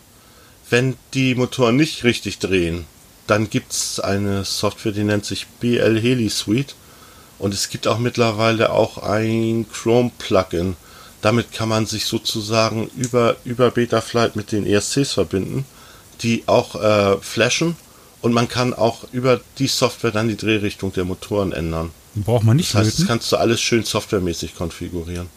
[0.70, 2.86] wenn die Motoren nicht richtig drehen,
[3.28, 6.76] dann gibt es eine Software, die nennt sich BL Heli Suite.
[7.38, 10.78] Und es gibt auch mittlerweile auch ein Chrome-Plugin.
[11.22, 15.66] Damit kann man sich sozusagen über, über Betaflight mit den ESCs verbinden,
[16.22, 17.76] die auch äh, flashen
[18.26, 21.92] und man kann auch über die Software dann die Drehrichtung der Motoren ändern.
[22.16, 23.02] Braucht man nicht Das heißt, löten?
[23.02, 25.28] das kannst du alles schön softwaremäßig konfigurieren.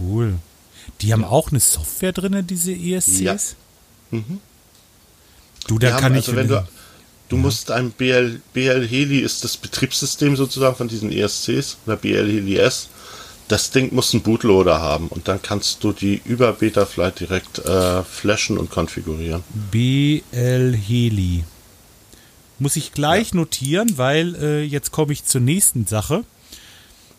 [0.00, 0.34] Cool.
[1.00, 1.28] Die haben ja.
[1.28, 3.20] auch eine Software drin, diese ESCs?
[3.20, 3.36] Ja.
[4.12, 4.40] Mhm.
[5.66, 6.28] Du, da kann haben, ich.
[6.28, 6.64] Also wenn du,
[7.28, 7.42] du ja.
[7.42, 12.56] musst ein BL, BL Heli ist das Betriebssystem sozusagen von diesen ESCs oder BL Heli
[12.56, 12.88] S.
[13.48, 18.02] Das Ding muss einen Bootloader haben und dann kannst du die über Betaflight direkt äh,
[18.02, 19.42] flashen und konfigurieren.
[19.70, 21.44] BL Heli.
[22.58, 23.36] Muss ich gleich ja.
[23.36, 26.24] notieren, weil äh, jetzt komme ich zur nächsten Sache.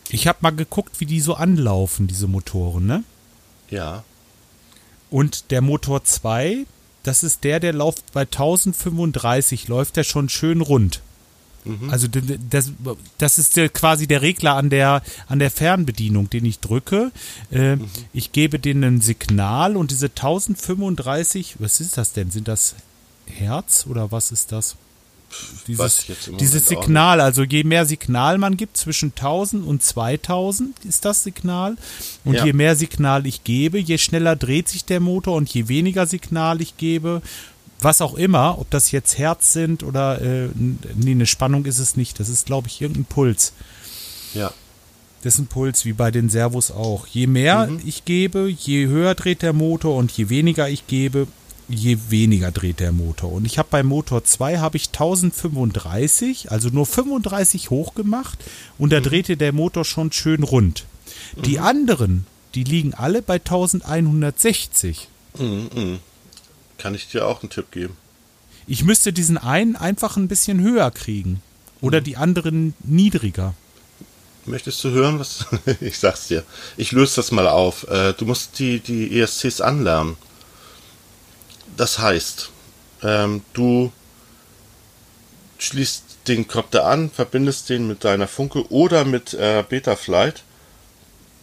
[0.09, 3.03] Ich habe mal geguckt, wie die so anlaufen, diese Motoren, ne?
[3.69, 4.03] Ja.
[5.09, 6.65] Und der Motor 2,
[7.03, 11.01] das ist der, der läuft bei 1035, läuft der schon schön rund.
[11.65, 11.89] Mhm.
[11.89, 12.71] Also das,
[13.17, 17.11] das ist der, quasi der Regler an der, an der Fernbedienung, den ich drücke.
[17.51, 17.87] Äh, mhm.
[18.13, 22.31] Ich gebe denen ein Signal und diese 1035, was ist das denn?
[22.31, 22.75] Sind das
[23.25, 24.75] Herz oder was ist das?
[25.67, 26.05] Dieses,
[26.39, 31.77] dieses Signal, also je mehr Signal man gibt, zwischen 1000 und 2000 ist das Signal.
[32.23, 32.45] Und ja.
[32.45, 36.61] je mehr Signal ich gebe, je schneller dreht sich der Motor und je weniger Signal
[36.61, 37.21] ich gebe,
[37.79, 41.97] was auch immer, ob das jetzt Herz sind oder, äh, nee, eine Spannung ist es
[41.97, 42.19] nicht.
[42.19, 43.53] Das ist, glaube ich, irgendein Puls.
[44.33, 44.53] Ja.
[45.23, 47.07] Das ist ein Puls, wie bei den Servos auch.
[47.07, 47.81] Je mehr mhm.
[47.85, 51.27] ich gebe, je höher dreht der Motor und je weniger ich gebe,
[51.73, 53.31] je weniger dreht der Motor.
[53.31, 58.39] Und ich habe beim Motor 2 habe ich 1035, also nur 35 hoch gemacht
[58.77, 59.03] und da mhm.
[59.03, 60.85] drehte der Motor schon schön rund.
[61.45, 61.63] Die mhm.
[61.63, 65.07] anderen, die liegen alle bei 1160.
[65.37, 65.99] Mhm, mhm,
[66.77, 67.97] Kann ich dir auch einen Tipp geben?
[68.67, 71.41] Ich müsste diesen einen einfach ein bisschen höher kriegen.
[71.81, 72.03] Oder mhm.
[72.05, 73.53] die anderen niedriger.
[74.45, 75.45] Möchtest du hören, was
[75.81, 76.43] ich sag's dir?
[76.77, 77.87] Ich löse das mal auf.
[77.89, 80.15] Äh, du musst die, die ESCs anlernen.
[81.77, 82.49] Das heißt,
[83.03, 83.91] ähm, du
[85.57, 90.43] schließt den Copter an, verbindest den mit deiner Funke oder mit äh, Betaflight.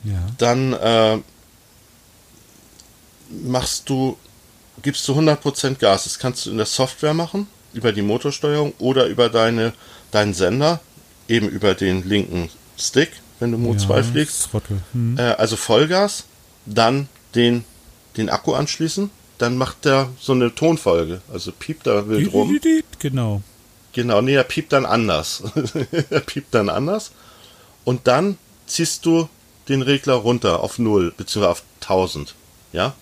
[0.05, 0.15] Ja.
[0.39, 1.19] Dann äh,
[3.45, 4.17] machst du,
[4.83, 6.05] gibst du 100% Gas.
[6.05, 9.73] Das kannst du in der Software machen, über die Motorsteuerung oder über deine,
[10.11, 10.81] deinen Sender,
[11.29, 14.49] eben über den linken Stick, wenn du Mo ja, 2 fliegst.
[14.93, 15.19] Hm.
[15.19, 16.25] Äh, also Vollgas,
[16.65, 17.65] dann den,
[18.17, 19.11] den Akku anschließen
[19.41, 21.23] dann macht er so eine Tonfolge.
[21.33, 22.59] Also piept er wild rum.
[22.99, 23.43] Genau.
[23.93, 25.43] Genau, nee, er piept dann anders.
[26.11, 27.13] er piept dann anders.
[27.85, 29.29] Und dann ziehst du
[29.69, 32.35] den Regler runter auf 0, beziehungsweise auf 1000.
[32.73, 32.95] Ja?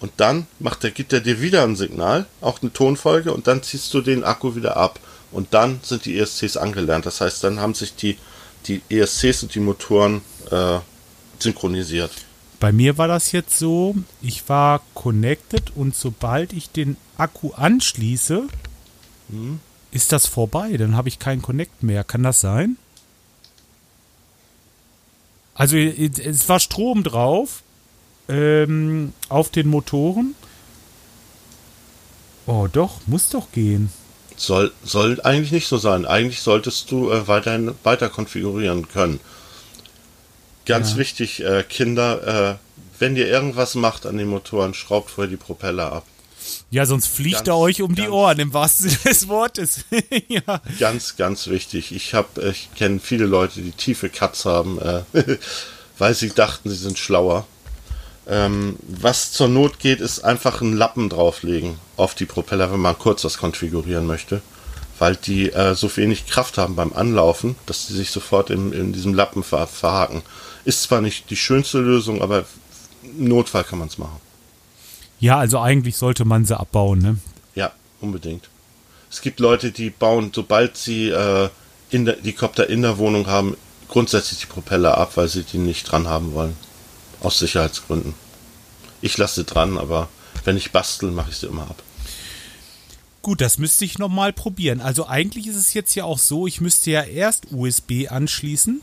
[0.00, 3.62] Und dann macht er, gibt er dir wieder ein Signal, auch eine Tonfolge, und dann
[3.62, 4.98] ziehst du den Akku wieder ab.
[5.32, 7.06] Und dann sind die ESCs angelernt.
[7.06, 8.16] Das heißt, dann haben sich die,
[8.66, 10.78] die ESCs und die Motoren äh,
[11.38, 12.10] synchronisiert.
[12.60, 18.44] Bei mir war das jetzt so, ich war connected und sobald ich den Akku anschließe,
[19.28, 19.60] mhm.
[19.90, 20.76] ist das vorbei.
[20.76, 22.04] Dann habe ich keinen Connect mehr.
[22.04, 22.76] Kann das sein?
[25.54, 27.62] Also es war Strom drauf
[28.28, 30.34] ähm, auf den Motoren.
[32.46, 33.90] Oh doch, muss doch gehen.
[34.36, 36.06] Soll, soll eigentlich nicht so sein.
[36.06, 39.20] Eigentlich solltest du äh, weiterhin weiter konfigurieren können.
[40.66, 40.96] Ganz ja.
[40.98, 45.92] wichtig, äh, Kinder, äh, wenn ihr irgendwas macht an den Motoren, schraubt vorher die Propeller
[45.92, 46.06] ab.
[46.70, 49.84] Ja, sonst fliegt ganz, er euch um die Ohren, im wahrsten Sinne des Wortes.
[50.28, 50.60] ja.
[50.78, 51.94] Ganz, ganz wichtig.
[51.94, 54.78] Ich habe, ich kenne viele Leute, die tiefe Cuts haben.
[54.80, 55.02] Äh,
[55.98, 57.46] weil sie dachten, sie sind schlauer.
[58.26, 62.98] Ähm, was zur Not geht, ist einfach einen Lappen drauflegen auf die Propeller, wenn man
[62.98, 64.40] kurz was konfigurieren möchte.
[64.98, 68.92] Weil die äh, so wenig Kraft haben beim Anlaufen, dass sie sich sofort in, in
[68.92, 70.22] diesem Lappen ver verhaken.
[70.64, 72.44] Ist zwar nicht die schönste Lösung, aber
[73.02, 74.20] im Notfall kann man es machen.
[75.20, 77.18] Ja, also eigentlich sollte man sie abbauen, ne?
[77.54, 78.48] Ja, unbedingt.
[79.10, 81.48] Es gibt Leute, die bauen, sobald sie äh,
[81.90, 83.56] in der, die Kopter in der Wohnung haben,
[83.88, 86.56] grundsätzlich die Propeller ab, weil sie die nicht dran haben wollen.
[87.20, 88.14] Aus Sicherheitsgründen.
[89.00, 90.08] Ich lasse sie dran, aber
[90.44, 91.82] wenn ich bastel, mache ich sie immer ab.
[93.24, 94.80] Gut, das müsste ich nochmal probieren.
[94.80, 98.82] Also eigentlich ist es jetzt ja auch so, ich müsste ja erst USB anschließen.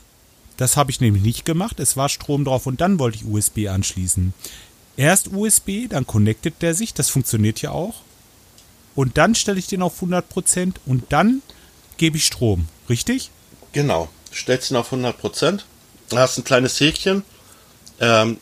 [0.58, 1.80] Das habe ich nämlich nicht gemacht.
[1.80, 4.34] Es war Strom drauf und dann wollte ich USB anschließen.
[4.98, 6.92] Erst USB, dann connectet der sich.
[6.92, 8.02] Das funktioniert ja auch.
[8.94, 11.40] Und dann stelle ich den auf 100% und dann
[11.96, 12.68] gebe ich Strom.
[12.90, 13.30] Richtig?
[13.72, 14.10] Genau.
[14.34, 15.60] Stellst ihn auf 100%.
[16.10, 17.24] Du hast ein kleines Häkchen
[18.02, 18.38] ähm,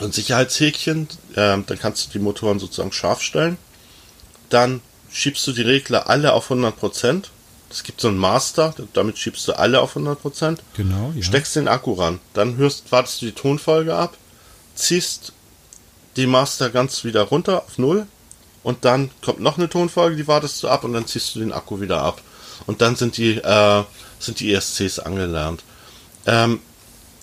[0.00, 3.56] ein Sicherheitshäkchen, ähm, dann kannst du die Motoren sozusagen scharf stellen.
[4.48, 4.80] Dann
[5.12, 7.24] schiebst du die Regler alle auf 100%.
[7.70, 10.58] Es gibt so einen Master, damit schiebst du alle auf 100%.
[10.76, 11.22] Genau, ja.
[11.22, 12.20] Steckst den Akku ran.
[12.34, 14.16] Dann hörst, wartest du die Tonfolge ab,
[14.74, 15.32] ziehst
[16.16, 18.06] die Master ganz wieder runter auf Null
[18.62, 21.52] und dann kommt noch eine Tonfolge, die wartest du ab und dann ziehst du den
[21.52, 22.20] Akku wieder ab.
[22.66, 23.84] Und dann sind die, äh,
[24.18, 25.64] sind die ESCs angelernt.
[26.26, 26.60] Ähm,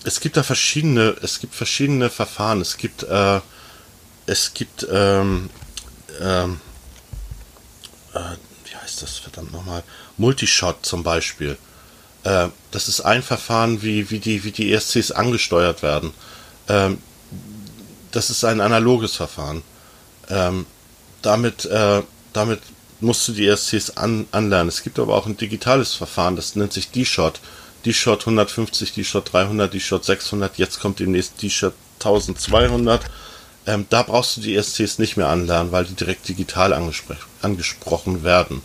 [0.03, 2.61] es gibt da verschiedene, es gibt verschiedene Verfahren.
[2.61, 3.39] Es gibt, äh,
[4.25, 5.49] es gibt, ähm,
[6.21, 6.59] ähm,
[8.13, 8.19] äh,
[8.65, 9.83] wie heißt das verdammt nochmal?
[10.17, 11.57] Multishot zum Beispiel.
[12.23, 16.13] Äh, das ist ein Verfahren, wie, wie, die, wie die ESCs angesteuert werden.
[16.67, 16.99] Ähm,
[18.11, 19.63] das ist ein analoges Verfahren.
[20.29, 20.65] Ähm,
[21.21, 22.01] damit, äh,
[22.33, 22.61] damit
[22.99, 24.69] musst du die ESCs an, anlernen.
[24.69, 27.39] Es gibt aber auch ein digitales Verfahren, das nennt sich D-Shot
[27.85, 33.01] die Shot 150, die Shot 300, die Shot 600, jetzt kommt demnächst die Shot 1200.
[33.65, 38.23] Ähm, da brauchst du die ESCs nicht mehr anlernen, weil die direkt digital angespr angesprochen
[38.23, 38.61] werden.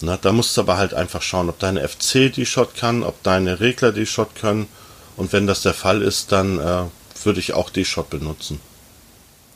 [0.00, 3.22] Na, da musst du aber halt einfach schauen, ob deine FC die Shot kann, ob
[3.22, 4.68] deine Regler die Shot können.
[5.16, 6.84] Und wenn das der Fall ist, dann äh,
[7.24, 8.60] würde ich auch die Shot benutzen.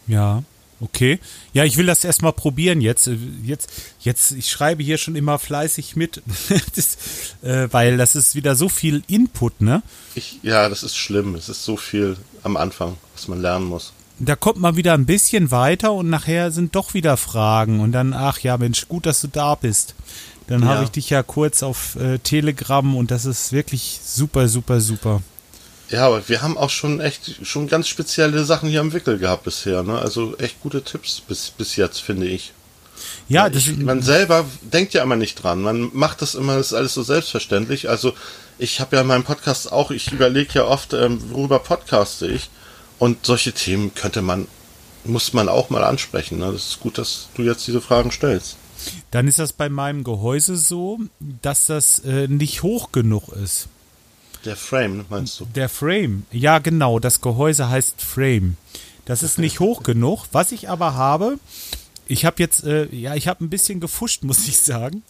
[0.06, 0.42] Ja.
[0.80, 1.20] Okay.
[1.52, 3.06] Ja, ich will das erstmal probieren jetzt.
[3.06, 6.22] Äh, jetzt, jetzt, ich schreibe hier schon immer fleißig mit,
[6.74, 6.96] das,
[7.42, 9.82] äh, weil das ist wieder so viel Input, ne?
[10.14, 11.34] Ich, ja, das ist schlimm.
[11.34, 13.92] Es ist so viel am Anfang, was man lernen muss.
[14.22, 18.12] Da kommt man wieder ein bisschen weiter und nachher sind doch wieder Fragen und dann,
[18.12, 19.94] ach ja, Mensch, gut, dass du da bist.
[20.46, 20.68] Dann ja.
[20.68, 25.22] habe ich dich ja kurz auf äh, Telegram und das ist wirklich super, super, super.
[25.88, 29.44] Ja, aber wir haben auch schon echt schon ganz spezielle Sachen hier im Wickel gehabt
[29.44, 29.82] bisher.
[29.82, 29.98] Ne?
[29.98, 32.52] Also echt gute Tipps bis, bis jetzt, finde ich.
[33.28, 35.62] Ja, das ich, man selber denkt ja immer nicht dran.
[35.62, 37.88] Man macht das immer, das ist alles so selbstverständlich.
[37.88, 38.12] Also
[38.58, 42.50] ich habe ja in meinem Podcast auch, ich überlege ja oft, ähm, worüber podcaste ich.
[43.00, 44.46] Und solche Themen könnte man,
[45.04, 46.38] muss man auch mal ansprechen.
[46.38, 46.52] Ne?
[46.52, 48.56] Das ist gut, dass du jetzt diese Fragen stellst.
[49.10, 53.68] Dann ist das bei meinem Gehäuse so, dass das äh, nicht hoch genug ist.
[54.44, 55.46] Der Frame, meinst du?
[55.54, 58.56] Der Frame, ja genau, das Gehäuse heißt Frame.
[59.06, 60.26] Das ist nicht hoch genug.
[60.32, 61.38] Was ich aber habe,
[62.06, 65.02] ich habe jetzt, äh, ja, ich habe ein bisschen gefuscht, muss ich sagen.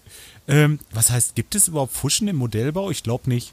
[0.47, 2.91] Ähm, was heißt, gibt es überhaupt Fuschen im Modellbau?
[2.91, 3.53] Ich glaube nicht.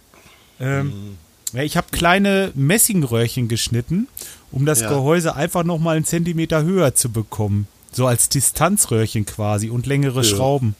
[0.60, 1.18] Ähm, mhm.
[1.54, 4.08] Ja, ich habe kleine Messingröhrchen geschnitten,
[4.52, 4.90] um das ja.
[4.90, 7.68] Gehäuse einfach noch mal einen Zentimeter höher zu bekommen.
[7.92, 10.24] So als Distanzröhrchen quasi und längere ja.
[10.24, 10.76] Schrauben.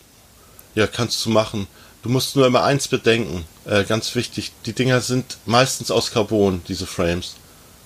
[0.76, 1.68] Ja, kannst du machen.
[2.04, 6.62] Du musst nur immer eins bedenken, äh, ganz wichtig, die Dinger sind meistens aus Carbon,
[6.68, 7.36] diese Frames.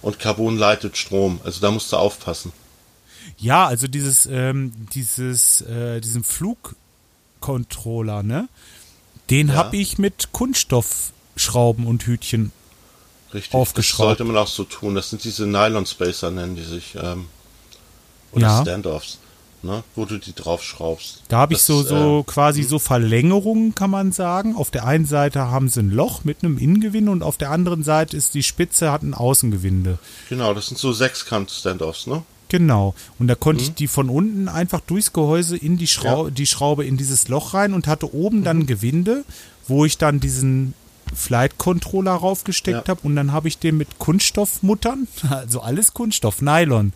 [0.02, 2.52] Und Carbon leitet Strom, also da musst du aufpassen.
[3.38, 8.50] Ja, also dieses, ähm, dieses, äh, diesen Flugcontroller, ne?
[9.30, 9.54] Den ja.
[9.56, 12.52] habe ich mit Kunststoffschrauben und Hütchen
[13.34, 14.12] Richtig, aufgeschraubt.
[14.12, 14.96] Das sollte man auch so tun.
[14.96, 16.96] Das sind diese Nylon Spacer, nennen die sich.
[16.96, 17.28] Ähm,
[18.34, 18.62] oder ja.
[18.62, 19.20] Standoffs
[19.64, 21.24] ne, wo du die draufschraubst.
[21.28, 22.70] Da habe ich so, so äh, quasi hm.
[22.70, 24.56] so Verlängerungen, kann man sagen.
[24.56, 27.84] Auf der einen Seite haben sie ein Loch mit einem Innengewinde und auf der anderen
[27.84, 30.00] Seite ist die Spitze, hat ein Außengewinde.
[30.30, 32.24] Genau, das sind so Sechskant-Standoffs, ne?
[32.50, 32.96] Genau.
[33.18, 33.70] Und da konnte mhm.
[33.70, 36.32] ich die von unten einfach durchs Gehäuse in die, Schrau ja.
[36.32, 38.44] die Schraube in dieses Loch rein und hatte oben mhm.
[38.44, 39.24] dann Gewinde,
[39.68, 40.74] wo ich dann diesen
[41.16, 42.92] Flight Controller raufgesteckt ja.
[42.92, 46.94] habe und dann habe ich den mit Kunststoffmuttern, also alles Kunststoff, Nylon,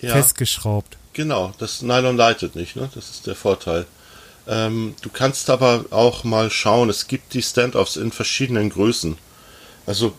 [0.00, 0.12] ja.
[0.12, 0.96] festgeschraubt.
[1.12, 2.88] Genau, das Nylon leitet nicht, ne?
[2.94, 3.86] Das ist der Vorteil.
[4.46, 9.18] Ähm, du kannst aber auch mal schauen, es gibt die Standoffs in verschiedenen Größen.
[9.86, 10.12] Also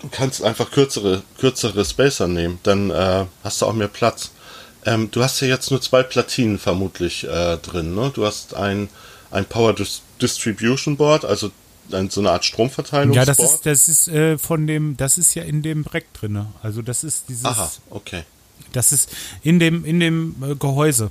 [0.00, 4.30] du kannst einfach kürzere, kürzere Spacer nehmen, dann äh, hast du auch mehr Platz.
[4.84, 8.10] Ähm, du hast ja jetzt nur zwei Platinen vermutlich äh, drin, ne?
[8.14, 8.88] Du hast ein,
[9.30, 9.74] ein Power
[10.20, 11.50] Distribution Board, also
[11.94, 13.14] ein, so eine Art Stromverteilung.
[13.14, 16.46] Ja, das ist, das ist äh, von dem, das ist ja in dem Breck drinne.
[16.62, 17.44] Also das ist dieses.
[17.44, 18.24] Aha, okay.
[18.72, 19.10] Das ist
[19.42, 21.10] in dem, in dem äh, Gehäuse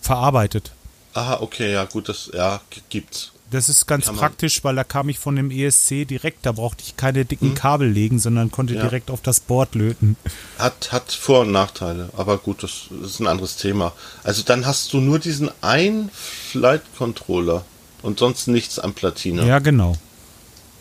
[0.00, 0.72] verarbeitet.
[1.14, 2.60] Aha, okay, ja, gut, das, ja,
[2.90, 3.32] gibt's.
[3.50, 6.98] Das ist ganz praktisch, weil da kam ich von dem ESC direkt, da brauchte ich
[6.98, 7.54] keine dicken hm.
[7.54, 8.82] Kabel legen, sondern konnte ja.
[8.82, 10.16] direkt auf das Board löten.
[10.58, 13.94] Hat, hat Vor- und Nachteile, aber gut, das ist ein anderes Thema.
[14.22, 17.64] Also dann hast du nur diesen einen Flight Controller
[18.02, 19.46] und sonst nichts am Platine.
[19.46, 19.96] Ja, genau.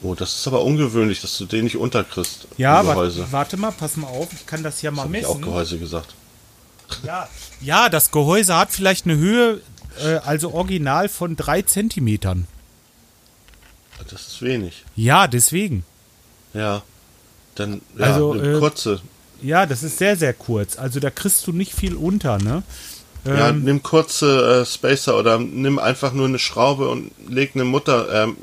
[0.03, 2.47] Oh, das ist aber ungewöhnlich, dass du den nicht unterkriegst.
[2.57, 5.29] Ja, warte, warte mal, pass mal auf, ich kann das ja mal das messen.
[5.29, 6.13] Ich auch Gehäuse gesagt.
[7.03, 7.27] Ja,
[7.61, 9.61] ja, das Gehäuse hat vielleicht eine Höhe,
[9.99, 12.47] äh, also original von drei Zentimetern.
[14.09, 14.85] Das ist wenig.
[14.95, 15.83] Ja, deswegen.
[16.53, 16.83] Ja.
[17.55, 19.01] Dann ja, also, eine äh, kurze.
[19.41, 20.77] Ja, das ist sehr, sehr kurz.
[20.77, 22.63] Also da kriegst du nicht viel unter, ne?
[23.27, 27.65] Ja, ähm, nimm kurze äh, Spacer oder nimm einfach nur eine Schraube und leg eine
[27.65, 28.37] Mutter, ähm,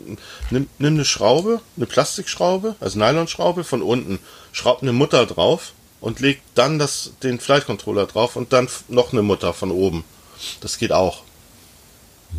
[0.50, 4.18] nimm, nimm eine Schraube, eine Plastikschraube, also Nylonschraube von unten,
[4.52, 9.12] schraub eine Mutter drauf und leg dann das, den Flight Controller drauf und dann noch
[9.12, 10.04] eine Mutter von oben.
[10.60, 11.22] Das geht auch.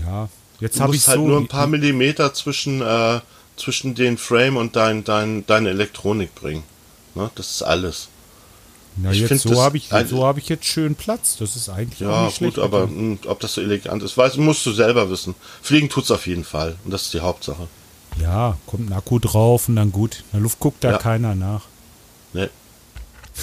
[0.06, 0.30] Ja,
[0.60, 3.22] jetzt habe ich halt so nur ein paar Millimeter zwischen, äh,
[3.56, 6.64] zwischen den Frame und dein, dein, deine Elektronik bringen.
[7.16, 7.32] Ne?
[7.36, 8.10] Das ist alles.
[8.98, 11.36] Na, ich jetzt so habe ich, so hab ich jetzt schön Platz.
[11.38, 12.56] Das ist eigentlich ja, auch nicht schlecht.
[12.56, 15.36] gut, aber mh, hm, ob das so elegant ist, weiß, musst du selber wissen.
[15.62, 16.76] Fliegen tut's auf jeden Fall.
[16.86, 17.68] Und das ist die Hauptsache.
[18.22, 20.24] Ja, kommt ein Akku drauf und dann gut.
[20.32, 20.98] In der Luft guckt da ja.
[20.98, 21.64] keiner nach.
[22.34, 22.50] Nee.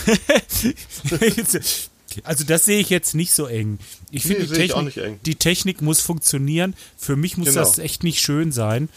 [2.24, 3.78] also das sehe ich jetzt nicht so eng.
[4.10, 6.74] Ich finde, nee, die, Technik, die Technik muss funktionieren.
[6.96, 7.60] Für mich muss genau.
[7.60, 8.88] das echt nicht schön sein.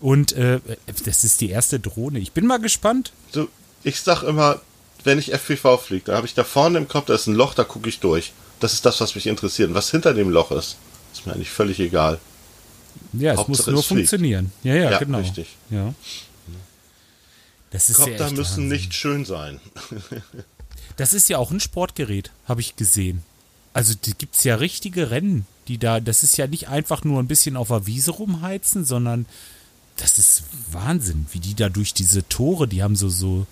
[0.00, 0.60] Und äh,
[1.04, 2.20] das ist die erste Drohne.
[2.20, 3.12] Ich bin mal gespannt.
[3.32, 3.48] So,
[3.82, 4.60] ich sag immer,
[5.04, 7.54] wenn ich FPV fliege, dann habe ich da vorne im Kopf, da ist ein Loch,
[7.54, 8.32] da gucke ich durch.
[8.60, 9.68] Das ist das, was mich interessiert.
[9.68, 10.76] Und was hinter dem Loch ist,
[11.12, 12.18] ist mir eigentlich völlig egal.
[13.12, 14.52] Ja, es Hauptsache, muss nur funktionieren.
[14.62, 15.18] Ja, ja, ja, genau.
[15.18, 15.56] Richtig.
[15.70, 15.94] Ja.
[17.70, 18.68] Das ist Kopter müssen Wahnsinn.
[18.68, 19.60] nicht schön sein.
[20.96, 23.22] das ist ja auch ein Sportgerät, habe ich gesehen.
[23.72, 27.20] Also die gibt es ja richtige Rennen, die da, das ist ja nicht einfach nur
[27.20, 29.26] ein bisschen auf der Wiese rumheizen, sondern
[29.96, 33.46] das ist Wahnsinn, wie die da durch diese Tore, die haben so, so,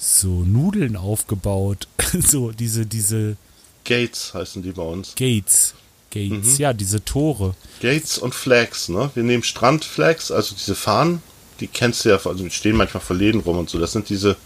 [0.00, 1.86] so Nudeln aufgebaut.
[2.18, 3.36] so diese, diese.
[3.84, 5.14] Gates heißen die bei uns.
[5.14, 5.74] Gates.
[6.10, 6.56] Gates, mhm.
[6.58, 7.54] ja, diese Tore.
[7.80, 9.10] Gates und Flags, ne?
[9.14, 11.22] Wir nehmen Strandflags, also diese Fahnen,
[11.60, 13.78] die kennst du ja, also die stehen manchmal vor Läden rum und so.
[13.78, 14.36] Das sind diese,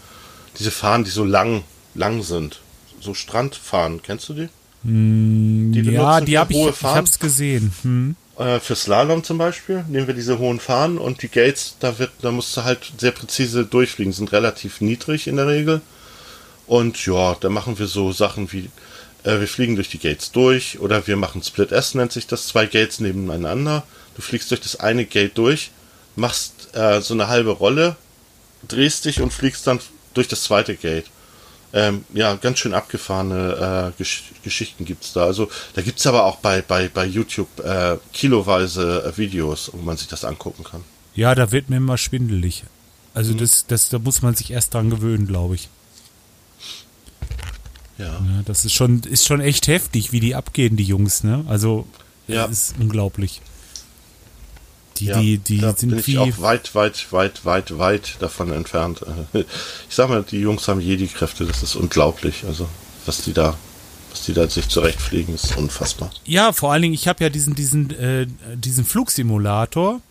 [0.59, 1.63] diese Fahnen, die so lang,
[1.95, 2.59] lang sind.
[3.01, 4.49] So Strandfahnen, kennst du die?
[4.83, 7.73] Mm, die ja, die habe ich, ich hab's gesehen.
[7.81, 8.15] Hm.
[8.37, 12.11] Äh, für Slalom zum Beispiel nehmen wir diese hohen Fahnen und die Gates, da wird,
[12.21, 15.81] da musst du halt sehr präzise durchfliegen, sind relativ niedrig in der Regel.
[16.67, 18.69] Und ja, da machen wir so Sachen wie,
[19.23, 22.47] äh, wir fliegen durch die Gates durch oder wir machen Split S, nennt sich das,
[22.47, 23.83] zwei Gates nebeneinander.
[24.15, 25.71] Du fliegst durch das eine Gate durch,
[26.15, 27.95] machst äh, so eine halbe Rolle,
[28.67, 29.79] drehst dich und fliegst dann
[30.13, 31.05] durch das zweite Gate
[31.75, 35.25] ähm, ja, ganz schön abgefahrene äh, Gesch Geschichten gibt's da.
[35.25, 39.97] Also da gibt's aber auch bei, bei, bei YouTube äh, kiloweise äh, Videos, wo man
[39.97, 40.85] sich das angucken kann.
[41.15, 42.63] Ja, da wird mir immer schwindelig.
[43.13, 43.39] Also mhm.
[43.39, 45.67] das, das, da muss man sich erst dran gewöhnen, glaube ich.
[47.97, 48.05] Ja.
[48.05, 48.41] ja.
[48.45, 51.43] Das ist schon, ist schon echt heftig, wie die abgehen, die Jungs, ne?
[51.47, 51.85] Also,
[52.27, 52.47] ja.
[52.47, 53.41] das ist unglaublich.
[54.97, 58.51] Die, ja, die, die da sind bin ich auch weit, weit, weit, weit, weit davon
[58.51, 59.01] entfernt.
[59.33, 62.43] Ich sag mal, die Jungs haben Jedi-Kräfte, das ist unglaublich.
[62.47, 62.67] Also,
[63.05, 63.55] was die da,
[64.11, 66.11] was die da sich zurechtfliegen, ist unfassbar.
[66.25, 70.01] Ja, vor allen Dingen, ich habe ja diesen, diesen, äh, diesen Flugsimulator.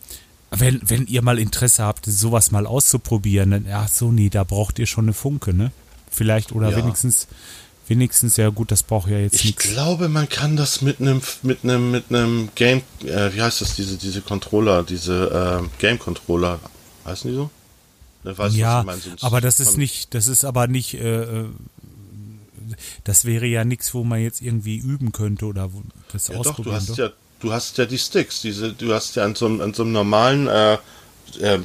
[0.51, 4.79] Wenn, wenn ihr mal Interesse habt, sowas mal auszuprobieren, dann, ach so, nee, da braucht
[4.79, 5.73] ihr schon eine Funke, ne?
[6.11, 6.77] Vielleicht, oder ja.
[6.77, 7.27] wenigstens
[7.87, 9.65] wenigstens ja gut, das braucht ja jetzt nichts.
[9.65, 13.61] Ich glaube, man kann das mit einem mit einem mit einem Game, äh, wie heißt
[13.61, 16.61] das, diese diese Controller, diese äh, Game Controller,
[17.05, 17.51] heißen die so?
[18.25, 21.45] Weißt ja, du, so aber das ist nicht, das ist aber nicht, äh, äh,
[23.05, 26.65] das wäre ja nichts, wo man jetzt irgendwie üben könnte oder wo das ja, ausprobieren.
[26.65, 26.99] Doch, du hast doch.
[26.99, 27.11] ja,
[27.41, 30.47] du hast ja die Sticks, diese, du hast ja an so, an so einem normalen
[30.47, 30.75] äh,
[31.41, 31.59] äh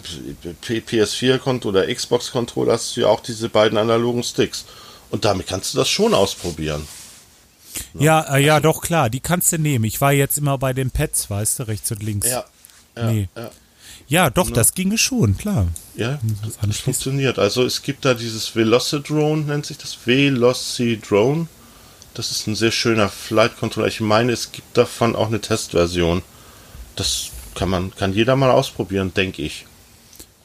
[0.61, 4.65] PS4-Konto oder Xbox-Controller hast du ja auch diese beiden analogen Sticks.
[5.11, 6.87] Und damit kannst du das schon ausprobieren.
[7.93, 9.85] Ja, ja, äh, ja doch klar, die kannst du nehmen.
[9.85, 12.29] Ich war jetzt immer bei den Pads, weißt du, rechts und links.
[12.29, 12.45] Ja.
[12.95, 13.29] Ja, nee.
[13.35, 13.51] ja.
[14.07, 14.53] ja doch, ja.
[14.53, 15.67] das ginge schon, klar.
[15.95, 17.39] Ja, das, das funktioniert.
[17.39, 21.47] Also es gibt da dieses Velocidrone, nennt sich das Velocidrone.
[22.13, 23.87] Das ist ein sehr schöner Flight Controller.
[23.87, 26.23] Ich meine, es gibt davon auch eine Testversion.
[26.95, 29.65] Das kann man, kann jeder mal ausprobieren, denke ich.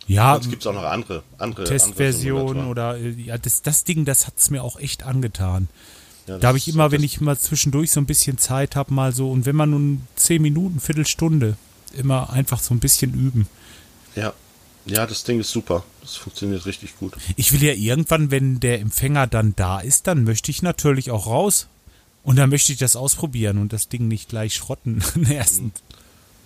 [0.07, 4.26] Ja, es gibt auch noch andere, andere Testversionen oder äh, ja, das, das Ding, das
[4.26, 5.68] hat es mir auch echt angetan.
[6.26, 9.12] Ja, da habe ich immer, wenn ich mal zwischendurch so ein bisschen Zeit habe, mal
[9.12, 11.57] so, und wenn man nun zehn Minuten, Viertelstunde,
[11.92, 13.46] immer einfach so ein bisschen üben.
[14.16, 14.32] Ja.
[14.86, 15.82] Ja, das Ding ist super.
[16.02, 17.14] Das funktioniert richtig gut.
[17.36, 21.26] Ich will ja irgendwann, wenn der Empfänger dann da ist, dann möchte ich natürlich auch
[21.26, 21.68] raus.
[22.22, 25.02] Und dann möchte ich das ausprobieren und das Ding nicht gleich schrotten.
[25.28, 25.72] Ersten.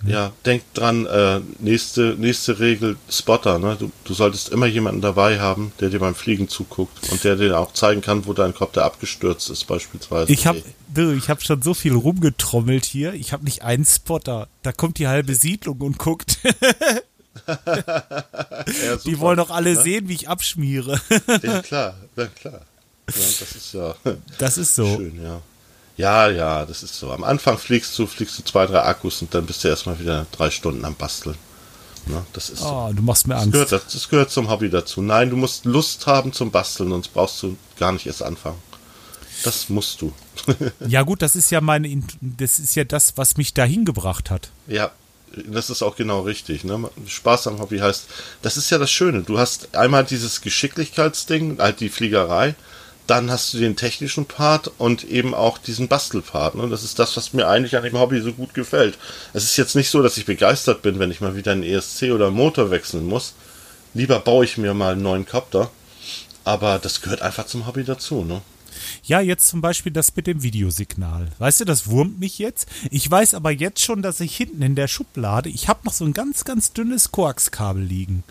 [0.07, 3.76] Ja, denk dran, äh, nächste, nächste Regel, Spotter, ne?
[3.78, 7.59] Du, du solltest immer jemanden dabei haben, der dir beim Fliegen zuguckt und der dir
[7.59, 10.32] auch zeigen kann, wo dein Kopter abgestürzt ist, beispielsweise.
[10.32, 10.62] Ich habe
[11.16, 13.12] ich hab schon so viel rumgetrommelt hier.
[13.14, 14.49] Ich habe nicht einen Spotter.
[14.62, 16.38] Da kommt die halbe Siedlung und guckt.
[17.46, 19.82] ja, die wollen doch alle ne?
[19.82, 21.01] sehen, wie ich abschmiere.
[21.42, 22.61] ja, klar, ja, klar.
[23.09, 23.94] Ja, das ist ja.
[24.38, 24.96] Das ist so.
[24.96, 25.40] Schön, ja.
[25.99, 27.11] Ja, ja, das ist so.
[27.11, 30.26] Am Anfang fliegst du, fliegst du zwei, drei Akkus und dann bist du erstmal wieder
[30.30, 31.36] drei Stunden am Basteln.
[32.07, 32.94] Ne, das ist oh, so.
[32.94, 33.55] du machst mir Angst.
[33.55, 35.03] Das gehört, das gehört zum Hobby dazu.
[35.03, 38.59] Nein, du musst Lust haben zum Basteln, sonst brauchst du gar nicht erst anfangen.
[39.42, 40.12] Das musst du.
[40.88, 44.51] ja, gut, das ist ja meine, das ist ja das, was mich dahin gebracht hat.
[44.68, 44.92] Ja,
[45.46, 46.64] das ist auch genau richtig.
[46.64, 46.90] Ne?
[47.07, 48.07] Spaß am Hobby heißt,
[48.42, 49.22] das ist ja das Schöne.
[49.22, 52.55] Du hast einmal dieses Geschicklichkeitsding, halt die Fliegerei,
[53.09, 56.54] dann hast du den technischen Part und eben auch diesen Bastelpart.
[56.54, 56.68] Ne?
[56.68, 58.98] Das ist das, was mir eigentlich an dem Hobby so gut gefällt.
[59.32, 62.04] Es ist jetzt nicht so, dass ich begeistert bin, wenn ich mal wieder einen ESC
[62.12, 63.34] oder einen Motor wechseln muss.
[63.94, 65.70] Lieber baue ich mir mal einen neuen Copter.
[66.44, 68.42] Aber das gehört einfach zum Hobby dazu, ne?
[69.02, 71.28] Ja, jetzt zum Beispiel das mit dem Videosignal.
[71.38, 72.68] Weißt du, das wurmt mich jetzt.
[72.90, 76.04] Ich weiß aber jetzt schon, dass ich hinten in der Schublade, ich habe noch so
[76.04, 78.22] ein ganz, ganz dünnes Koaxkabel liegen.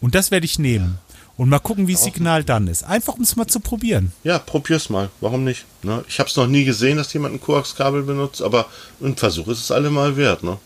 [0.00, 0.98] Und das werde ich nehmen.
[0.98, 1.05] Ja.
[1.36, 2.82] Und mal gucken, wie das Signal dann ist.
[2.84, 4.12] Einfach, um es mal zu probieren.
[4.24, 5.10] Ja, probier's mal.
[5.20, 5.66] Warum nicht?
[5.82, 6.02] Ne?
[6.08, 8.66] Ich habe es noch nie gesehen, dass jemand ein Koaxkabel benutzt, aber
[9.02, 10.58] ein Versuch ist es allemal wert, ne?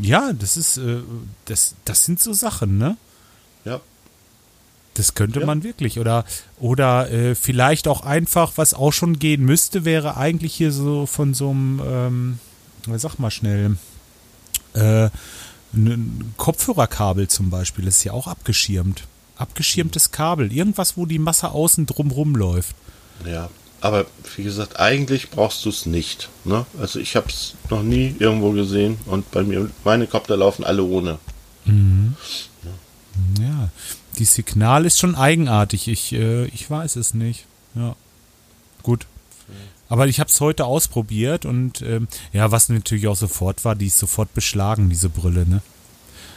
[0.00, 0.98] Ja, das ist, äh,
[1.46, 2.98] das, das sind so Sachen, ne?
[3.64, 3.80] Ja.
[4.92, 5.46] Das könnte ja.
[5.46, 5.98] man wirklich.
[5.98, 6.26] Oder,
[6.58, 11.32] oder äh, vielleicht auch einfach, was auch schon gehen müsste, wäre eigentlich hier so von
[11.32, 12.38] so einem, ähm,
[12.98, 13.76] sag mal schnell,
[14.74, 15.08] äh,
[15.72, 19.04] ein Kopfhörerkabel zum Beispiel, das ist ja auch abgeschirmt
[19.36, 22.76] abgeschirmtes Kabel, irgendwas, wo die Masse außen drumrum läuft.
[23.26, 24.06] Ja, aber
[24.36, 26.30] wie gesagt, eigentlich brauchst du es nicht.
[26.44, 26.64] Ne?
[26.78, 30.82] Also ich habe es noch nie irgendwo gesehen und bei mir, meine Kopter laufen alle
[30.82, 31.18] ohne.
[31.64, 32.14] Mhm.
[32.62, 33.44] Ja.
[33.44, 33.68] ja.
[34.18, 35.88] die Signal ist schon eigenartig.
[35.88, 37.46] Ich, äh, ich weiß es nicht.
[37.74, 37.94] Ja,
[38.82, 39.06] gut.
[39.88, 43.88] Aber ich habe es heute ausprobiert und ähm, ja, was natürlich auch sofort war, die
[43.88, 45.60] ist sofort beschlagen, diese Brille, ne?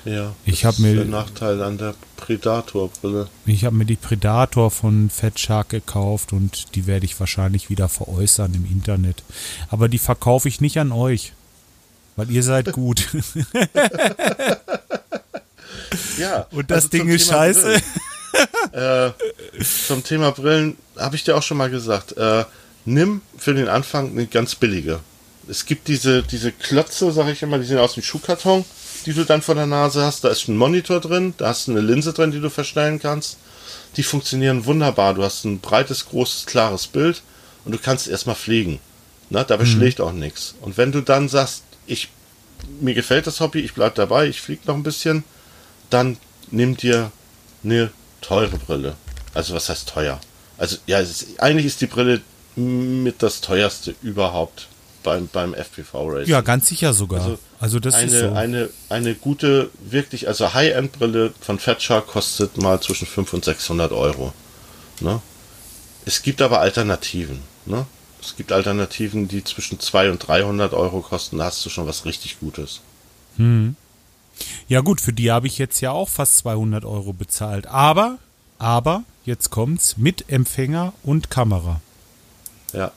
[0.07, 3.27] Ja, ich habe mir der Nachteil an der Predator-Brille.
[3.45, 7.89] Ich habe mir die Predator von Fat Shark gekauft und die werde ich wahrscheinlich wieder
[7.89, 9.21] veräußern im Internet.
[9.69, 11.33] Aber die verkaufe ich nicht an euch,
[12.15, 13.05] weil ihr seid gut.
[16.17, 16.47] ja.
[16.51, 17.81] Und das also Ding ist Thema scheiße.
[18.71, 19.11] äh,
[19.87, 22.15] zum Thema Brillen habe ich dir auch schon mal gesagt.
[22.15, 22.45] Äh,
[22.85, 25.01] nimm für den Anfang eine ganz billige.
[25.49, 28.63] Es gibt diese, diese Klötze, sage ich immer, die sind aus dem Schuhkarton
[29.07, 30.25] die du dann vor der Nase hast.
[30.25, 33.37] Da ist ein Monitor drin, da hast du eine Linse drin, die du verstellen kannst.
[33.95, 35.13] Die funktionieren wunderbar.
[35.13, 37.23] Du hast ein breites, großes, klares Bild
[37.63, 38.79] und du kannst erstmal fliegen.
[39.29, 40.05] Na, da beschlägt mhm.
[40.05, 40.55] auch nichts.
[40.61, 42.09] Und wenn du dann sagst, ich,
[42.81, 45.23] mir gefällt das Hobby, ich bleib dabei, ich fliege noch ein bisschen,
[45.89, 46.17] dann
[46.51, 47.11] nimm dir
[47.63, 48.95] eine teure Brille.
[49.33, 50.19] Also was heißt teuer?
[50.57, 52.19] Also ja, ist, eigentlich ist die Brille
[52.57, 54.67] mit das teuerste überhaupt
[55.07, 56.29] beim, beim FPV Racing.
[56.29, 57.21] Ja, ganz sicher sogar.
[57.21, 58.31] Also, also das eine, ist so.
[58.33, 64.33] eine, eine gute, wirklich, also High-End-Brille von Fatshark kostet mal zwischen 500 und 600 Euro.
[64.99, 65.21] Ne?
[66.05, 67.39] Es gibt aber Alternativen.
[67.65, 67.85] Ne?
[68.21, 71.37] Es gibt Alternativen, die zwischen 200 und 300 Euro kosten.
[71.37, 72.81] Da hast du schon was richtig Gutes.
[73.37, 73.77] Hm.
[74.67, 77.67] Ja gut, für die habe ich jetzt ja auch fast 200 Euro bezahlt.
[77.67, 78.17] Aber,
[78.59, 81.79] aber, jetzt kommt's, mit Empfänger und Kamera.
[82.73, 82.91] Ja,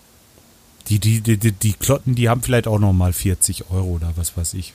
[0.91, 4.13] die, die, die, die, die Klotten, die haben vielleicht auch noch mal 40 Euro oder
[4.17, 4.75] was weiß ich.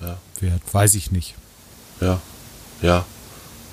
[0.00, 0.16] Ja.
[0.40, 1.34] Wert, weiß ich nicht.
[2.00, 2.20] Ja,
[2.82, 3.04] ja,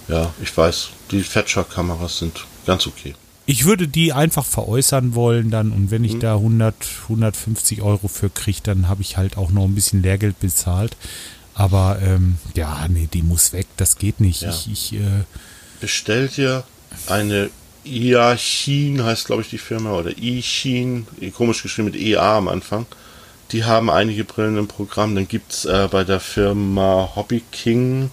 [0.07, 0.89] ja, ich weiß.
[1.11, 3.15] Die Fetcher-Kameras sind ganz okay.
[3.45, 6.19] Ich würde die einfach veräußern wollen dann und wenn ich hm.
[6.21, 10.39] da 100, 150 Euro für kriege, dann habe ich halt auch noch ein bisschen Lehrgeld
[10.39, 10.95] bezahlt.
[11.53, 14.41] Aber ähm, ja, nee, die muss weg, das geht nicht.
[14.41, 14.49] Ja.
[14.49, 15.25] Ich, ich äh,
[15.79, 16.63] bestell dir
[17.07, 17.49] eine
[17.83, 22.85] Iachin heißt, glaube ich, die Firma, oder Ichin, komisch geschrieben mit EA am Anfang.
[23.51, 25.15] Die haben einige Brillen im Programm.
[25.15, 28.11] Dann gibt es äh, bei der Firma Hobby King,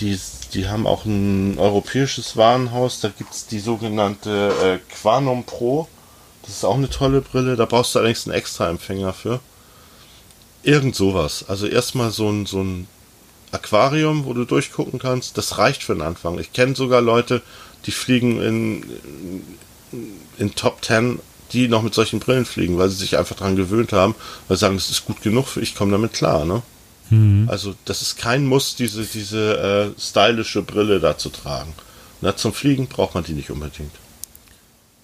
[0.00, 0.18] die,
[0.52, 3.00] die haben auch ein europäisches Warenhaus.
[3.00, 5.88] Da gibt es die sogenannte äh, Quanum Pro.
[6.42, 7.56] Das ist auch eine tolle Brille.
[7.56, 9.40] Da brauchst du allerdings einen extra Empfänger für.
[10.62, 11.46] Irgend sowas.
[11.48, 12.88] Also erstmal so ein, so ein
[13.52, 15.38] Aquarium, wo du durchgucken kannst.
[15.38, 16.38] Das reicht für den Anfang.
[16.38, 17.42] Ich kenne sogar Leute,
[17.86, 18.82] die fliegen in,
[20.38, 21.20] in Top 10,
[21.52, 24.14] die noch mit solchen Brillen fliegen, weil sie sich einfach daran gewöhnt haben,
[24.48, 26.62] weil sie sagen, es ist gut genug, für ich komme damit klar, ne?
[27.10, 27.46] Mhm.
[27.48, 31.72] Also das ist kein Muss, diese, diese äh, stylische Brille da zu tragen.
[32.20, 33.92] Na, zum Fliegen braucht man die nicht unbedingt.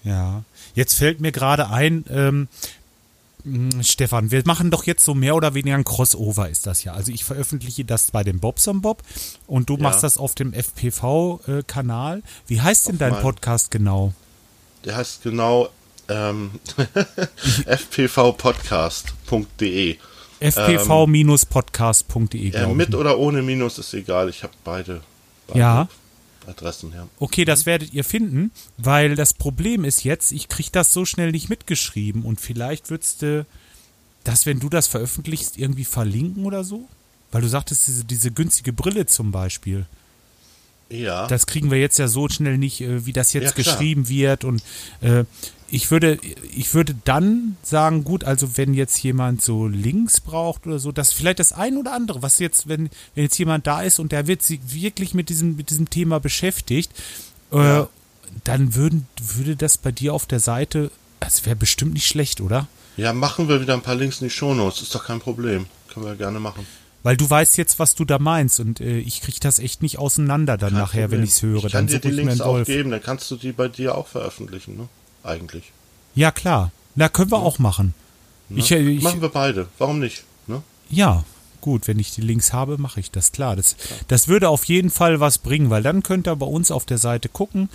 [0.03, 0.43] Ja,
[0.75, 2.47] jetzt fällt mir gerade ein, ähm, hm,
[3.81, 6.93] Stefan, wir machen doch jetzt so mehr oder weniger ein Crossover ist das ja.
[6.93, 9.03] Also ich veröffentliche das bei dem Bobson Bob
[9.47, 9.83] und du ja.
[9.83, 12.19] machst das auf dem FPV-Kanal.
[12.19, 14.13] Äh, Wie heißt denn auf dein Podcast genau?
[14.85, 15.67] Der heißt genau
[16.07, 16.51] ähm,
[17.67, 19.97] fpvpodcast.de.
[20.39, 22.55] fpv-podcast.de.
[22.55, 24.29] Ähm, äh, mit oder ohne Minus ist egal.
[24.29, 25.01] Ich habe beide,
[25.47, 25.59] beide.
[25.59, 25.89] Ja.
[26.47, 27.07] Adressen, ja.
[27.19, 31.31] Okay, das werdet ihr finden, weil das Problem ist jetzt, ich kriege das so schnell
[31.31, 33.45] nicht mitgeschrieben und vielleicht würdest du
[34.23, 36.87] das, wenn du das veröffentlichst, irgendwie verlinken oder so?
[37.31, 39.85] Weil du sagtest, diese, diese günstige Brille zum Beispiel.
[40.89, 41.27] Ja.
[41.27, 44.43] Das kriegen wir jetzt ja so schnell nicht, äh, wie das jetzt ja, geschrieben wird.
[44.43, 44.61] Und
[45.01, 45.23] äh,
[45.73, 46.19] ich würde,
[46.55, 51.11] ich würde dann sagen, gut, also wenn jetzt jemand so Links braucht oder so, dass
[51.11, 54.27] vielleicht das ein oder andere, was jetzt, wenn, wenn jetzt jemand da ist und der
[54.27, 56.91] wird sich wirklich mit diesem, mit diesem Thema beschäftigt,
[57.51, 57.89] äh, ja.
[58.43, 62.67] dann würden, würde das bei dir auf der Seite, das wäre bestimmt nicht schlecht, oder?
[62.95, 65.65] Ja, machen wir wieder ein paar Links in die Shownotes, ist doch kein Problem.
[65.91, 66.67] Können wir gerne machen.
[67.01, 69.97] Weil du weißt jetzt, was du da meinst und äh, ich kriege das echt nicht
[69.97, 71.21] auseinander dann Kein nachher, Problem.
[71.21, 71.65] wenn ich es höre.
[71.65, 74.05] Ich kann dann dir die Links auch geben, dann kannst du die bei dir auch
[74.05, 74.87] veröffentlichen, ne?
[75.23, 75.71] Eigentlich.
[76.15, 76.71] Ja, klar.
[76.95, 77.43] Na, können wir ja.
[77.43, 77.93] auch machen.
[78.49, 78.59] Ne?
[78.59, 79.67] Ich, ich, machen wir beide.
[79.77, 80.23] Warum nicht?
[80.47, 80.61] Ne?
[80.89, 81.23] Ja,
[81.61, 81.87] gut.
[81.87, 83.31] Wenn ich die Links habe, mache ich das.
[83.31, 83.75] Klar, das,
[84.07, 86.97] das würde auf jeden Fall was bringen, weil dann könnt ihr bei uns auf der
[86.97, 87.69] Seite gucken.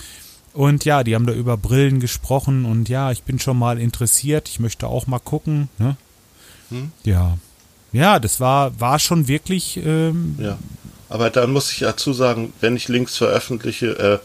[0.53, 4.49] Und ja, die haben da über Brillen gesprochen und ja, ich bin schon mal interessiert.
[4.49, 5.69] Ich möchte auch mal gucken.
[5.79, 5.97] Ne?
[6.71, 6.93] Hm?
[7.05, 7.39] Ja,
[7.93, 9.79] ja, das war, war schon wirklich.
[9.79, 10.59] Ähm, ja.
[11.09, 14.19] Aber dann muss ich dazu sagen, wenn ich Links veröffentliche, äh,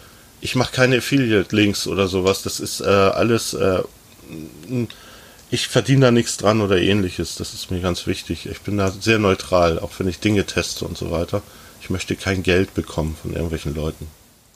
[0.43, 2.43] ich mache keine Affiliate-Links oder sowas.
[2.43, 3.53] Das ist äh, alles.
[3.53, 3.81] Äh,
[5.49, 7.35] ich verdiene da nichts dran oder ähnliches.
[7.35, 8.47] Das ist mir ganz wichtig.
[8.47, 11.41] Ich bin da sehr neutral, auch wenn ich Dinge teste und so weiter.
[11.81, 14.07] Ich möchte kein Geld bekommen von irgendwelchen Leuten.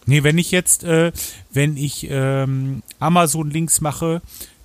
[0.06, 1.14] Nee, wenn ich jetzt, äh,
[1.52, 4.22] wenn ich ähm, Amazon-Links mache,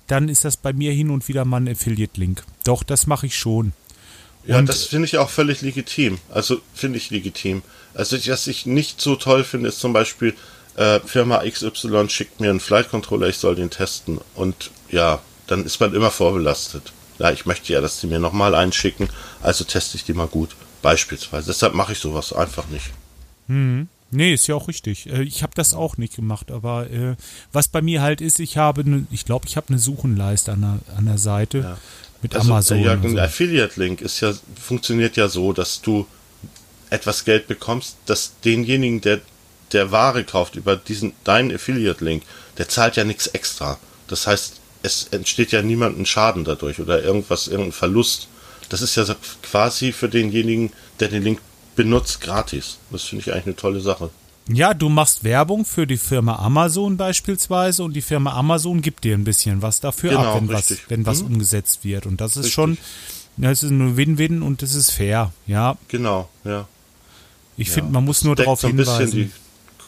[0.07, 2.43] dann ist das bei mir hin und wieder mal ein Affiliate-Link.
[2.65, 3.71] Doch, das mache ich schon.
[4.45, 6.17] Ja, und das finde ich auch völlig legitim.
[6.29, 7.61] Also finde ich legitim.
[7.93, 10.33] Also was ich nicht so toll finde, ist zum Beispiel,
[10.75, 14.19] äh, Firma XY schickt mir einen Flight Controller, ich soll den testen.
[14.35, 16.93] Und ja, dann ist man immer vorbelastet.
[17.19, 19.09] Ja, ich möchte ja, dass die mir nochmal einschicken,
[19.41, 20.55] also teste ich die mal gut.
[20.81, 21.47] Beispielsweise.
[21.47, 22.91] Deshalb mache ich sowas einfach nicht.
[23.47, 23.87] Hm.
[24.11, 25.09] Nee, ist ja auch richtig.
[25.09, 27.15] Äh, ich habe das auch nicht gemacht, aber äh,
[27.51, 30.61] was bei mir halt ist, ich habe, ne, ich glaube, ich habe eine Suchenleiste an
[30.61, 31.57] der, an der Seite.
[31.59, 31.77] Ja
[32.23, 32.79] mit also, Amazon.
[32.79, 33.19] Ja, ein so.
[33.19, 36.07] Affiliate-Link ist ja, funktioniert ja so, dass du
[36.89, 39.21] etwas Geld bekommst, dass denjenigen, der
[39.73, 42.23] der Ware kauft über diesen deinen Affiliate-Link,
[42.57, 43.77] der zahlt ja nichts extra.
[44.07, 48.27] Das heißt, es entsteht ja niemandem Schaden dadurch oder irgendwas, irgendein Verlust.
[48.69, 49.05] Das ist ja
[49.41, 51.39] quasi für denjenigen, der den Link
[51.75, 52.77] benutzt, gratis.
[52.91, 54.09] Das finde ich eigentlich eine tolle Sache.
[54.49, 59.15] Ja, du machst Werbung für die Firma Amazon beispielsweise und die Firma Amazon gibt dir
[59.15, 60.81] ein bisschen was dafür genau, ab, wenn richtig.
[60.81, 61.27] was, wenn was hm.
[61.27, 62.05] umgesetzt wird.
[62.05, 62.53] Und das ist richtig.
[62.53, 62.77] schon,
[63.37, 65.77] das ist ein Win-Win und das ist fair, ja.
[65.87, 66.67] Genau, ja.
[67.55, 67.75] Ich ja.
[67.75, 69.31] finde, man muss nur darauf hinweisen.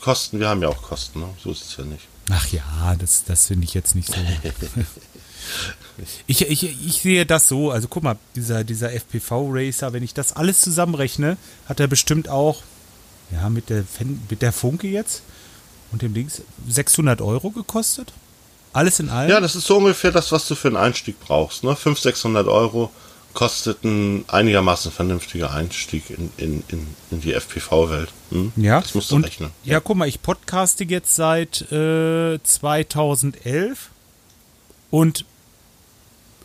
[0.06, 1.30] Kosten, wir haben ja auch Kosten, ne?
[1.44, 2.04] so ist es ja nicht.
[2.30, 4.14] Ach ja, das, das finde ich jetzt nicht so.
[6.28, 10.34] ich, ich, ich sehe das so, also guck mal, dieser, dieser FPV-Racer, wenn ich das
[10.34, 11.38] alles zusammenrechne,
[11.68, 12.62] hat er bestimmt auch
[13.32, 13.84] ja, mit der,
[14.30, 15.24] mit der Funke jetzt
[15.92, 18.14] und dem Dings 600 Euro gekostet.
[18.74, 19.32] Alles in allem?
[19.32, 21.64] Ja, das ist so ungefähr das, was du für einen Einstieg brauchst.
[21.64, 21.76] Ne?
[21.76, 22.92] 500, 600 Euro
[23.36, 28.12] kostet ein einigermaßen vernünftiger Einstieg in, in, in, in die FPV-Welt.
[28.32, 28.52] Hm?
[28.56, 29.52] Ja, das musst du und, rechnen.
[29.64, 33.92] Ja, guck mal, ich podcaste jetzt seit äh, 2011
[34.90, 35.26] und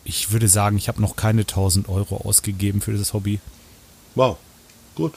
[0.03, 3.39] ich würde sagen, ich habe noch keine 1000 Euro ausgegeben für das Hobby.
[4.13, 4.37] Wow,
[4.95, 5.13] gut.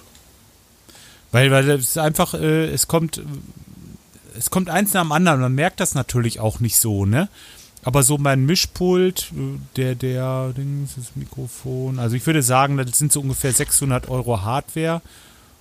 [1.33, 3.21] Weil, weil es ist einfach, äh, es kommt,
[4.39, 5.41] es kommt eins nach dem anderen.
[5.41, 7.29] Man merkt das natürlich auch nicht so, ne?
[7.85, 12.99] Aber so mein Mischpult, äh, der, der, Dings, das Mikrofon, also ich würde sagen, das
[12.99, 15.03] sind so ungefähr 600 Euro Hardware.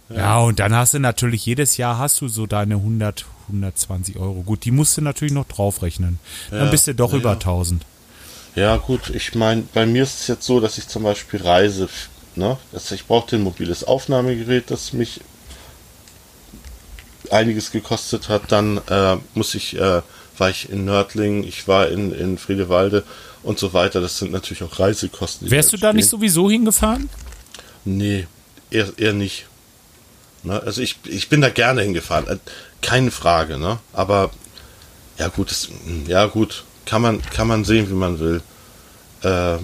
[0.10, 0.16] Ja.
[0.16, 4.44] ja, und dann hast du natürlich, jedes Jahr hast du so deine 100, 120 Euro.
[4.44, 6.20] Gut, die musst du natürlich noch draufrechnen.
[6.52, 7.86] Ja, dann bist du doch ja, über 1000.
[8.56, 11.90] Ja, gut, ich meine, bei mir ist es jetzt so, dass ich zum Beispiel reise,
[12.36, 12.58] ne?
[12.92, 15.22] Ich brauche ein mobiles Aufnahmegerät, das mich
[17.32, 18.52] einiges gekostet hat.
[18.52, 20.02] Dann äh, muss ich, äh,
[20.38, 23.04] war ich in Nördling, ich war in, in Friedewalde
[23.44, 24.02] und so weiter.
[24.02, 25.50] Das sind natürlich auch Reisekosten.
[25.50, 27.10] Wärst du da nicht sowieso hingefahren?
[27.86, 28.28] Nee,
[28.72, 29.46] eher, eher nicht.
[30.44, 30.62] Ne?
[30.62, 32.38] Also ich, ich bin da gerne hingefahren, äh,
[32.82, 33.80] keine Frage, ne?
[33.94, 34.32] Aber
[35.18, 35.70] ja gut, das,
[36.08, 38.42] ja gut, kann man, kann man sehen, wie man will.
[39.22, 39.58] Äh,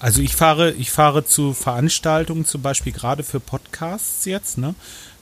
[0.00, 4.74] Also ich fahre, ich fahre zu Veranstaltungen, zum Beispiel gerade für Podcasts jetzt, ne?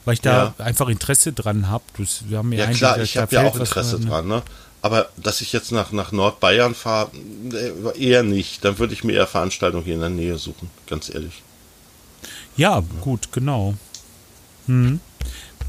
[0.07, 0.65] Weil ich da ja.
[0.65, 1.85] einfach Interesse dran habe.
[2.29, 4.07] Wir haben ja, ja klar, ich habe ja auch Interesse ne?
[4.07, 4.43] dran, ne?
[4.81, 7.11] Aber dass ich jetzt nach, nach Nordbayern fahre,
[7.53, 8.65] äh, eher nicht.
[8.65, 11.43] Dann würde ich mir eher Veranstaltungen hier in der Nähe suchen, ganz ehrlich.
[12.57, 13.75] Ja, gut, genau.
[14.67, 15.01] Hm.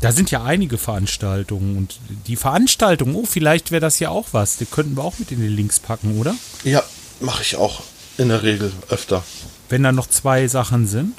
[0.02, 4.58] Da sind ja einige Veranstaltungen und die Veranstaltung, oh, vielleicht wäre das ja auch was.
[4.58, 6.36] Die könnten wir auch mit in die Links packen, oder?
[6.64, 6.84] Ja,
[7.20, 7.82] mache ich auch
[8.20, 9.24] in der Regel öfter.
[9.70, 11.18] Wenn da noch zwei Sachen sind?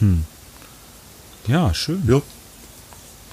[0.00, 0.26] Hm.
[1.48, 2.02] Ja, schön.
[2.06, 2.22] Jo.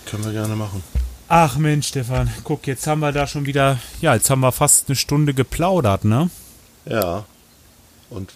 [0.05, 0.81] Können wir gerne machen.
[1.27, 4.87] Ach Mensch, Stefan, guck, jetzt haben wir da schon wieder, ja, jetzt haben wir fast
[4.87, 6.29] eine Stunde geplaudert, ne?
[6.85, 7.25] Ja.
[8.09, 8.33] Und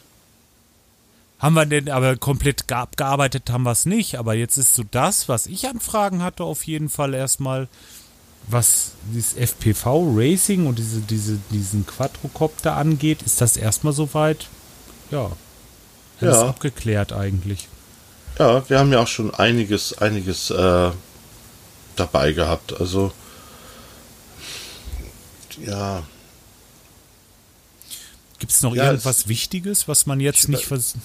[1.37, 5.29] haben wir denn aber komplett abgearbeitet haben wir es nicht, aber jetzt ist so das,
[5.29, 7.69] was ich an Fragen hatte, auf jeden Fall erstmal,
[8.47, 14.47] was dieses FPV Racing und diese, diese, diesen Quadrocopter angeht, ist das erstmal soweit,
[15.11, 15.31] ja,
[16.19, 16.49] alles ja.
[16.49, 17.69] abgeklärt eigentlich.
[18.39, 20.91] Ja, wir haben ja auch schon einiges, einiges äh,
[21.95, 22.79] dabei gehabt.
[22.79, 23.11] Also
[25.65, 26.03] ja.
[28.39, 30.95] Gibt es noch ja, irgendwas Wichtiges, was man jetzt nicht vers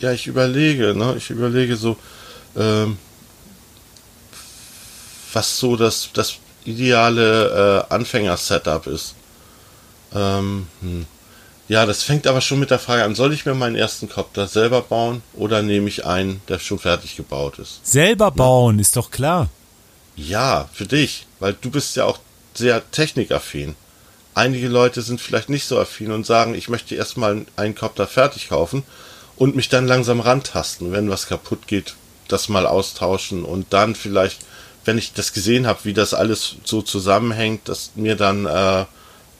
[0.00, 1.14] ja, ich überlege, ne?
[1.16, 1.96] Ich überlege so,
[2.56, 2.98] ähm,
[5.32, 6.34] was so das, das
[6.64, 9.14] ideale äh, Anfänger-Setup ist.
[10.12, 11.06] Ähm, hm.
[11.66, 14.46] Ja, das fängt aber schon mit der Frage an, soll ich mir meinen ersten Copter
[14.46, 17.86] selber bauen oder nehme ich einen, der schon fertig gebaut ist?
[17.86, 18.82] Selber bauen, ja.
[18.82, 19.48] ist doch klar.
[20.16, 22.18] Ja, für dich, weil du bist ja auch
[22.54, 23.74] sehr technikaffin.
[24.34, 28.48] Einige Leute sind vielleicht nicht so affin und sagen, ich möchte erstmal einen Copter fertig
[28.48, 28.82] kaufen
[29.36, 30.92] und mich dann langsam rantasten.
[30.92, 31.94] Wenn was kaputt geht,
[32.28, 34.40] das mal austauschen und dann vielleicht,
[34.84, 38.84] wenn ich das gesehen habe, wie das alles so zusammenhängt, dass mir dann äh,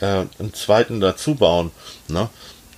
[0.04, 1.70] äh, einen zweiten dazu bauen.
[2.08, 2.28] Ne?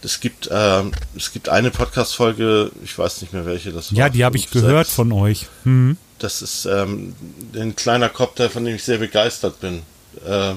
[0.02, 0.82] Es gibt, äh,
[1.16, 3.98] es gibt eine Podcast-Folge, ich weiß nicht mehr welche das war.
[3.98, 5.46] Ja, die habe ich gehört von euch.
[5.64, 5.96] Hm.
[6.18, 7.14] Das ist ähm,
[7.54, 9.82] ein kleiner Copter, von dem ich sehr begeistert bin.
[10.26, 10.54] Äh,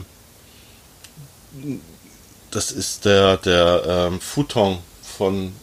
[2.51, 5.53] das ist der, der ähm, Futon von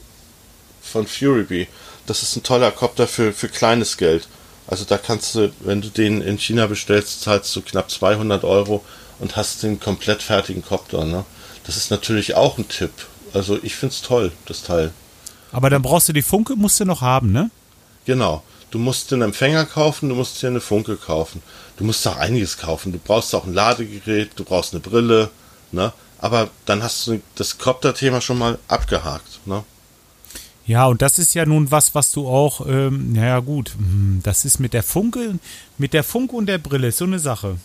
[0.86, 1.66] von Furybee.
[2.06, 4.28] Das ist ein toller Copter für, für kleines Geld.
[4.66, 8.84] Also da kannst du, wenn du den in China bestellst, zahlst du knapp 200 Euro
[9.18, 11.04] und hast den komplett fertigen Copter.
[11.04, 11.24] Ne?
[11.64, 12.92] Das ist natürlich auch ein Tipp.
[13.32, 14.92] Also ich finde es toll, das Teil.
[15.52, 17.50] Aber dann brauchst du die Funke, musst du noch haben, ne?
[18.04, 18.42] Genau.
[18.70, 21.42] Du musst den Empfänger kaufen, du musst dir eine Funke kaufen.
[21.76, 22.92] Du musst auch einiges kaufen.
[22.92, 25.30] Du brauchst auch ein Ladegerät, du brauchst eine Brille,
[25.72, 25.92] ne?
[26.18, 29.64] Aber dann hast du das Copter-Thema schon mal abgehakt, ne?
[30.66, 34.44] Ja, und das ist ja nun was, was du auch, ähm, naja gut, hm, das
[34.44, 35.38] ist mit der Funke,
[35.78, 37.56] mit der Funke und der Brille so eine Sache.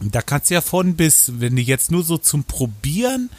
[0.00, 3.30] Da kannst du ja von bis, wenn du jetzt nur so zum Probieren,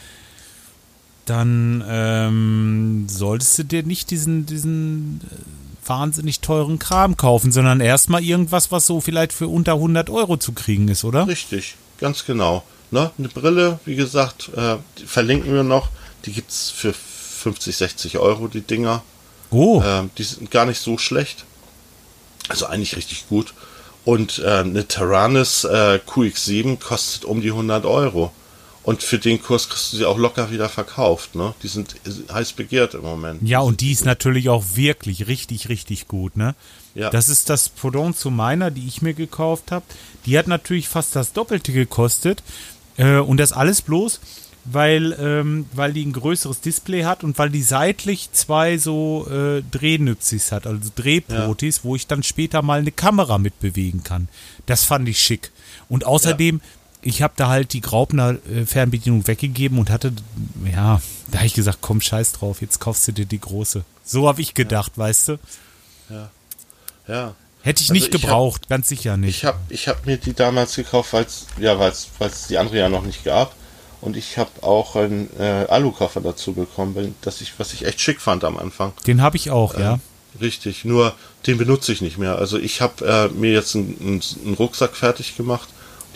[1.25, 8.23] dann ähm, solltest du dir nicht diesen, diesen äh, wahnsinnig teuren Kram kaufen, sondern erstmal
[8.23, 11.27] irgendwas, was so vielleicht für unter 100 Euro zu kriegen ist, oder?
[11.27, 12.63] Richtig, ganz genau.
[12.91, 13.11] Ne?
[13.17, 15.89] Eine Brille, wie gesagt, äh, verlinken wir noch,
[16.25, 19.03] die gibt es für 50, 60 Euro, die Dinger.
[19.51, 19.81] Oh.
[19.85, 21.45] Ähm, die sind gar nicht so schlecht.
[22.49, 23.53] Also eigentlich richtig gut.
[24.05, 28.31] Und äh, eine Taranis äh, QX7 kostet um die 100 Euro.
[28.83, 31.35] Und für den Kurs kriegst du sie auch locker wieder verkauft.
[31.35, 31.53] Ne?
[31.61, 31.95] Die sind
[32.31, 33.41] heiß begehrt im Moment.
[33.47, 36.37] Ja, und die ist natürlich auch wirklich richtig, richtig gut.
[36.37, 36.55] Ne?
[36.95, 37.09] Ja.
[37.09, 39.85] Das ist das Pendant zu meiner, die ich mir gekauft habe.
[40.25, 42.41] Die hat natürlich fast das Doppelte gekostet.
[42.97, 44.19] Äh, und das alles bloß,
[44.65, 49.63] weil, ähm, weil die ein größeres Display hat und weil die seitlich zwei so äh,
[49.71, 51.83] Drehnüpsis hat, also Drehprotis, ja.
[51.83, 54.27] wo ich dann später mal eine Kamera mit bewegen kann.
[54.65, 55.51] Das fand ich schick.
[55.87, 56.69] Und außerdem, ja.
[57.01, 60.13] ich habe da halt die Graupner äh, Fernbedienung weggegeben und hatte,
[60.65, 61.01] ja,
[61.31, 63.83] da habe ich gesagt, komm, scheiß drauf, jetzt kaufst du dir die große.
[64.03, 65.03] So habe ich gedacht, ja.
[65.03, 65.39] weißt du?
[66.09, 66.29] Ja.
[67.07, 67.35] Ja.
[67.61, 69.37] Hätte ich also nicht gebraucht, hab, ganz sicher nicht.
[69.37, 72.77] Ich habe ich hab mir die damals gekauft, weil es ja, weil's, weil's die andere
[72.77, 73.53] ja noch nicht gab.
[74.01, 78.21] Und ich habe auch einen äh, Alukoffer dazu bekommen, das ich, was ich echt schick
[78.21, 78.93] fand am Anfang.
[79.07, 79.99] Den habe ich auch, äh, ja.
[80.39, 81.13] Richtig, nur
[81.47, 82.37] den benutze ich nicht mehr.
[82.37, 85.67] Also ich habe äh, mir jetzt einen, einen Rucksack fertig gemacht.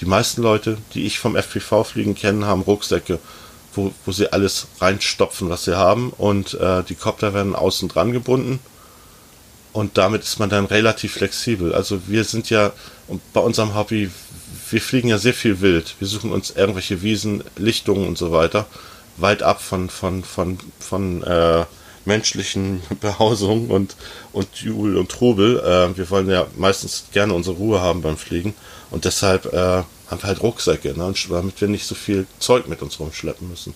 [0.01, 3.19] Die meisten Leute, die ich vom FPV-Fliegen kenne, haben Rucksäcke,
[3.73, 6.11] wo, wo sie alles reinstopfen, was sie haben.
[6.11, 8.59] Und äh, die Kopter werden außen dran gebunden.
[9.73, 11.73] Und damit ist man dann relativ flexibel.
[11.73, 12.71] Also wir sind ja
[13.33, 14.11] bei unserem Hobby,
[14.73, 15.95] wir fliegen ja sehr viel wild.
[15.99, 18.65] Wir suchen uns irgendwelche Wiesen, Lichtungen und so weiter,
[19.17, 21.65] weit ab von, von, von, von äh,
[22.05, 23.95] menschlichen Behausungen und,
[24.33, 25.59] und Jubel und Trubel.
[25.59, 28.53] Äh, wir wollen ja meistens gerne unsere Ruhe haben beim Fliegen
[28.89, 32.81] und deshalb äh, haben wir halt Rucksäcke, ne, damit wir nicht so viel Zeug mit
[32.81, 33.73] uns rumschleppen müssen.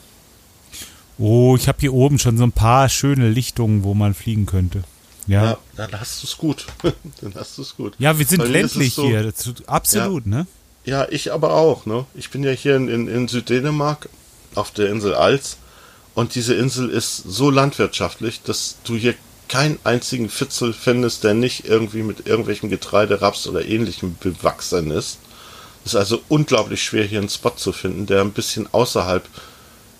[1.19, 4.83] Oh, ich habe hier oben schon so ein paar schöne Lichtungen, wo man fliegen könnte.
[5.25, 5.43] Ja.
[5.43, 6.65] Ja, dann hast du es gut.
[7.21, 7.95] dann hast du es gut.
[7.99, 9.33] Ja, wir sind es ländlich so- hier.
[9.65, 10.47] Absolut, ne?
[10.87, 12.05] Ja, ich aber auch, ne?
[12.15, 14.07] Ich bin ja hier in, in, in Süddänemark
[14.55, 15.57] auf der Insel Als
[16.15, 19.13] und diese Insel ist so landwirtschaftlich, dass du hier
[19.49, 25.17] keinen einzigen Fitzel findest, der nicht irgendwie mit irgendwelchem Getreide, Raps oder ähnlichem bewachsen ist.
[25.83, 29.27] Es ist also unglaublich schwer, hier einen Spot zu finden, der ein bisschen außerhalb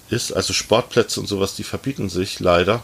[0.10, 0.32] ist.
[0.32, 2.82] Also Sportplätze und sowas, die verbieten sich leider.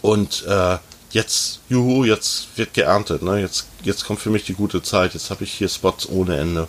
[0.00, 0.78] Und äh,
[1.10, 3.20] jetzt, juhu, jetzt wird geerntet.
[3.22, 3.42] Ne?
[3.42, 5.12] Jetzt, jetzt kommt für mich die gute Zeit.
[5.12, 6.66] Jetzt habe ich hier Spots ohne Ende.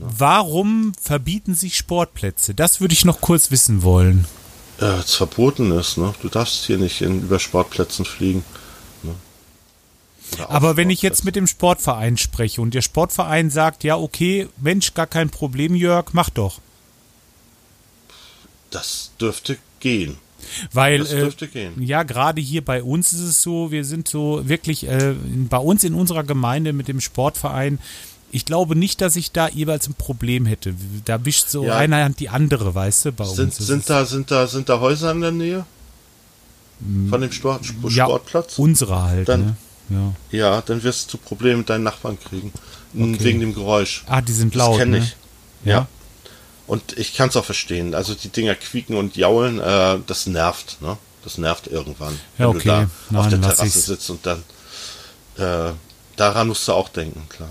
[0.00, 2.54] Warum verbieten sich Sportplätze?
[2.54, 4.26] Das würde ich noch kurz wissen wollen.
[4.80, 5.96] Äh, es verboten ist.
[5.98, 6.14] Ne?
[6.22, 8.44] Du darfst hier nicht in, über Sportplätzen fliegen.
[9.02, 9.14] Ne?
[10.48, 14.94] Aber wenn ich jetzt mit dem Sportverein spreche und der Sportverein sagt, ja, okay, Mensch,
[14.94, 16.60] gar kein Problem, Jörg, mach doch.
[18.70, 20.18] Das dürfte gehen.
[20.72, 21.80] Weil, Das äh, dürfte gehen.
[21.82, 25.14] ja, gerade hier bei uns ist es so, wir sind so wirklich, äh,
[25.48, 27.78] bei uns in unserer Gemeinde mit dem Sportverein,
[28.32, 30.74] ich glaube nicht, dass ich da jeweils ein Problem hätte.
[31.04, 31.76] Da wischt so Ja.
[31.76, 33.58] eine Hand die andere, weißt du, bei Sind, uns.
[33.58, 35.66] sind, da, sind, da, sind da Häuser in der Nähe?
[37.10, 38.58] Von dem Sport, Sp- ja, Sportplatz?
[38.58, 39.56] Unsere halt, Dann-
[39.88, 40.12] ne?
[40.30, 40.38] Ja.
[40.54, 42.52] Ja, dann wirst du Probleme mit deinen Nachbarn kriegen.
[42.94, 43.16] Okay.
[43.20, 44.04] Wegen dem Geräusch.
[44.06, 45.04] Ah, die sind Das laut, kenne ne?
[45.04, 45.16] ich.
[45.66, 45.72] Ja.
[45.72, 45.86] Ja.
[46.66, 47.94] Und ich kann es auch verstehen.
[47.94, 50.96] Also die Dinger quieken und jaulen, äh, das nervt, ne?
[51.24, 52.14] Das nervt irgendwann.
[52.38, 52.58] Ja, wenn okay.
[52.60, 53.86] du da auf Nein, der lass Terrasse ich's.
[53.86, 54.42] sitzt und dann
[55.36, 55.72] äh,
[56.16, 57.50] daran musst du auch denken, klar.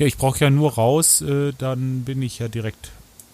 [0.00, 2.88] Ja, ich brauche ja nur raus, äh, dann bin ich ja direkt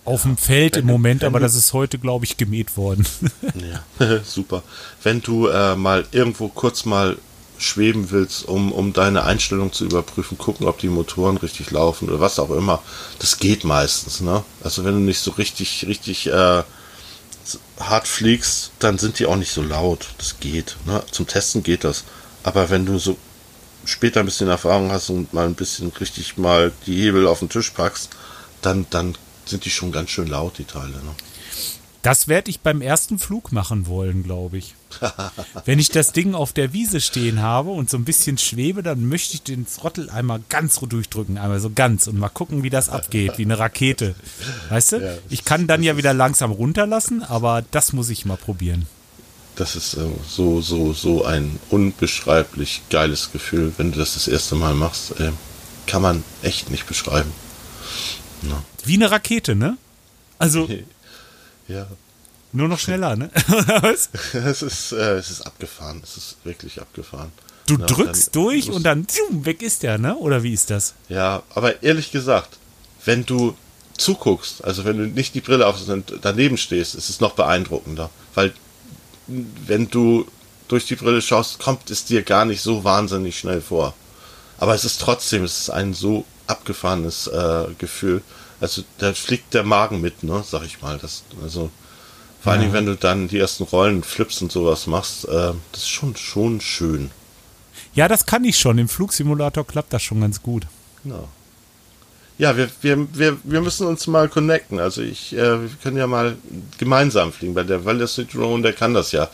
[0.04, 3.06] auf dem Feld im Moment, aber das ist heute, glaube ich, gemäht worden.
[4.00, 4.64] Ja, super.
[5.04, 7.18] Wenn du äh, mal irgendwo kurz mal
[7.56, 12.18] schweben willst, um, um deine Einstellung zu überprüfen, gucken, ob die Motoren richtig laufen oder
[12.18, 12.82] was auch immer,
[13.20, 14.42] das geht meistens, ne?
[14.64, 16.64] Also wenn du nicht so richtig, richtig äh,
[17.78, 20.08] hart fliegst, dann sind die auch nicht so laut.
[20.18, 21.04] Das geht, ne?
[21.12, 22.02] Zum Testen geht das.
[22.42, 23.16] Aber wenn du so
[23.87, 27.49] später ein bisschen Erfahrung hast und mal ein bisschen richtig mal die Hebel auf den
[27.49, 28.11] Tisch packst,
[28.62, 31.14] dann, dann sind die schon ganz schön laut, die Teile, ne?
[32.07, 34.76] Das werde ich beim ersten Flug machen wollen, glaube ich.
[35.64, 39.09] Wenn ich das Ding auf der Wiese stehen habe und so ein bisschen schwebe, dann
[39.09, 42.91] möchte ich den Throttle einmal ganz durchdrücken, einmal so ganz und mal gucken, wie das
[42.91, 44.14] abgeht, wie eine Rakete.
[44.68, 44.97] Weißt du?
[44.99, 48.87] Ja, ich kann dann ja wieder langsam runterlassen, aber das muss ich mal probieren.
[49.57, 54.54] Das ist äh, so, so, so ein unbeschreiblich geiles Gefühl, wenn du das das erste
[54.54, 55.18] Mal machst.
[55.20, 55.32] Äh,
[55.86, 57.32] kann man echt nicht beschreiben.
[58.84, 59.76] Wie eine Rakete, ne?
[60.38, 60.68] Also
[61.68, 61.86] Ja,
[62.52, 63.30] nur noch schneller, ne?
[64.32, 66.00] Es ist, äh, es ist abgefahren.
[66.02, 67.32] Es ist wirklich abgefahren.
[67.66, 70.16] Du Ja, drückst dann durch und dann zoom, weg ist der, ne?
[70.16, 70.94] Oder wie ist das?
[71.09, 72.59] Ja, aber ehrlich gesagt,
[73.04, 73.57] wenn du
[73.96, 78.11] zuguckst, also wenn du nicht die Brille auf und daneben stehst, ist es noch beeindruckender.
[78.34, 78.52] Weil
[79.27, 80.27] wenn du
[80.68, 83.95] durch die Brille schaust, kommt es dir gar nicht so wahnsinnig schnell vor.
[84.59, 88.22] Aber es ist trotzdem, es ist ein so abgefahrenes äh, Gefühl.
[88.61, 90.99] Also da fliegt der Magen mit, ne, sag ich mal.
[90.99, 91.70] Das, also
[92.41, 95.83] vor allen Dingen, wenn du dann die ersten Rollen, Flips und sowas machst, äh, das
[95.83, 97.11] ist schon, schon schön.
[97.95, 98.79] Ja, das kann ich schon.
[98.79, 100.66] Im Flugsimulator klappt das schon ganz gut.
[101.03, 101.29] Genau.
[102.39, 104.78] Ja, wir, wir, wir, wir müssen uns mal connecten.
[104.78, 106.37] Also ich, äh, wir können ja mal
[106.78, 109.28] gemeinsam fliegen, weil der Wallace Drone, der kann das ja.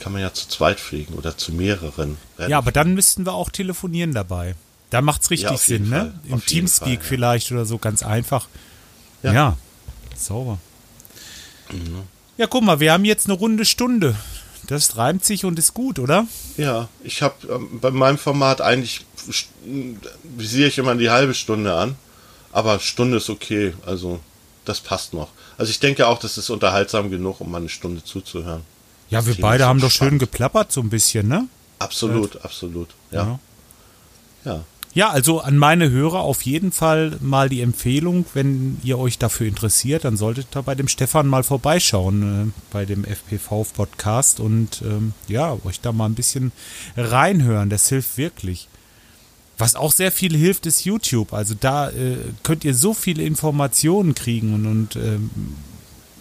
[0.00, 2.18] Kann man ja zu zweit fliegen oder zu mehreren.
[2.48, 4.54] Ja, aber dann müssten wir auch telefonieren dabei.
[4.90, 5.98] Da macht's richtig auf jeden Sinn, ne?
[5.98, 6.14] Fall.
[6.26, 7.08] Im Auf jeden Teamspeak Fall, ja.
[7.08, 8.48] vielleicht oder so, ganz einfach.
[9.22, 9.32] Ja.
[9.32, 9.56] Ja.
[10.16, 10.58] Sauber.
[12.36, 14.14] Ja, guck mal, wir haben jetzt eine runde Stunde.
[14.66, 16.26] Das reimt sich und ist gut, oder?
[16.56, 19.04] Ja, ich habe ähm, bei meinem Format eigentlich
[20.36, 21.96] visiere ich immer die halbe Stunde an,
[22.54, 24.20] aber Stunde ist okay, also
[24.64, 25.28] das passt noch.
[25.58, 28.62] Also ich denke auch, das ist unterhaltsam genug, um mal eine Stunde zuzuhören.
[29.10, 30.20] Ja, wir Thema beide haben doch schön spannend.
[30.20, 31.48] geplappert so ein bisschen, ne?
[31.80, 32.88] Absolut, absolut.
[33.10, 33.38] Ja,
[34.44, 34.64] ja.
[34.94, 39.48] Ja, also an meine Hörer auf jeden Fall mal die Empfehlung, wenn ihr euch dafür
[39.48, 45.12] interessiert, dann solltet ihr bei dem Stefan mal vorbeischauen, äh, bei dem FPV-Podcast und ähm,
[45.26, 46.52] ja, euch da mal ein bisschen
[46.96, 47.70] reinhören.
[47.70, 48.68] Das hilft wirklich.
[49.58, 51.32] Was auch sehr viel hilft, ist YouTube.
[51.32, 55.30] Also da äh, könnt ihr so viele Informationen kriegen und, und ähm,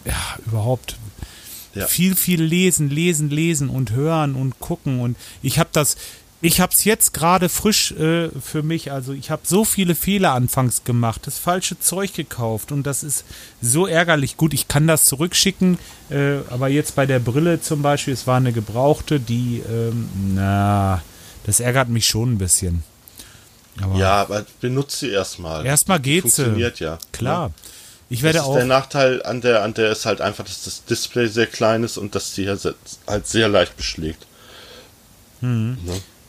[0.05, 0.97] ja, überhaupt
[1.73, 1.87] Ja.
[1.87, 4.99] viel, viel lesen, lesen, lesen und hören und gucken.
[4.99, 5.95] Und ich habe das,
[6.41, 8.91] ich habe es jetzt gerade frisch äh, für mich.
[8.91, 13.25] Also ich habe so viele Fehler anfangs gemacht, das falsche Zeug gekauft und das ist
[13.61, 14.37] so ärgerlich.
[14.37, 15.79] Gut, ich kann das zurückschicken,
[16.11, 21.01] äh, aber jetzt bei der Brille zum Beispiel, es war eine gebrauchte, die, ähm, na,
[21.45, 22.83] das ärgert mich schon ein bisschen.
[23.81, 25.65] Aber Ja, aber benutzt sie erstmal.
[25.65, 26.37] Erstmal Die geht's.
[26.39, 26.99] äh, Funktioniert ja.
[27.11, 27.51] Klar.
[28.09, 28.55] Ich werde das ist auch.
[28.55, 31.97] der Nachteil an der, an der ist halt einfach, dass das Display sehr klein ist
[31.97, 34.27] und dass die halt sehr leicht beschlägt.
[35.41, 35.77] Ne?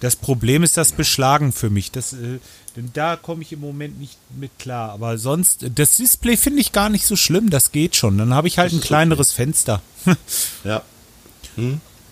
[0.01, 1.91] Das Problem ist das Beschlagen für mich.
[1.91, 2.39] Das, äh,
[2.77, 4.91] denn da komme ich im Moment nicht mit klar.
[4.91, 7.51] Aber sonst, das Display finde ich gar nicht so schlimm.
[7.51, 8.19] Das geht schon.
[8.19, 9.83] Dann habe ich halt Das ein kleineres Fenster.
[10.65, 10.83] Ja.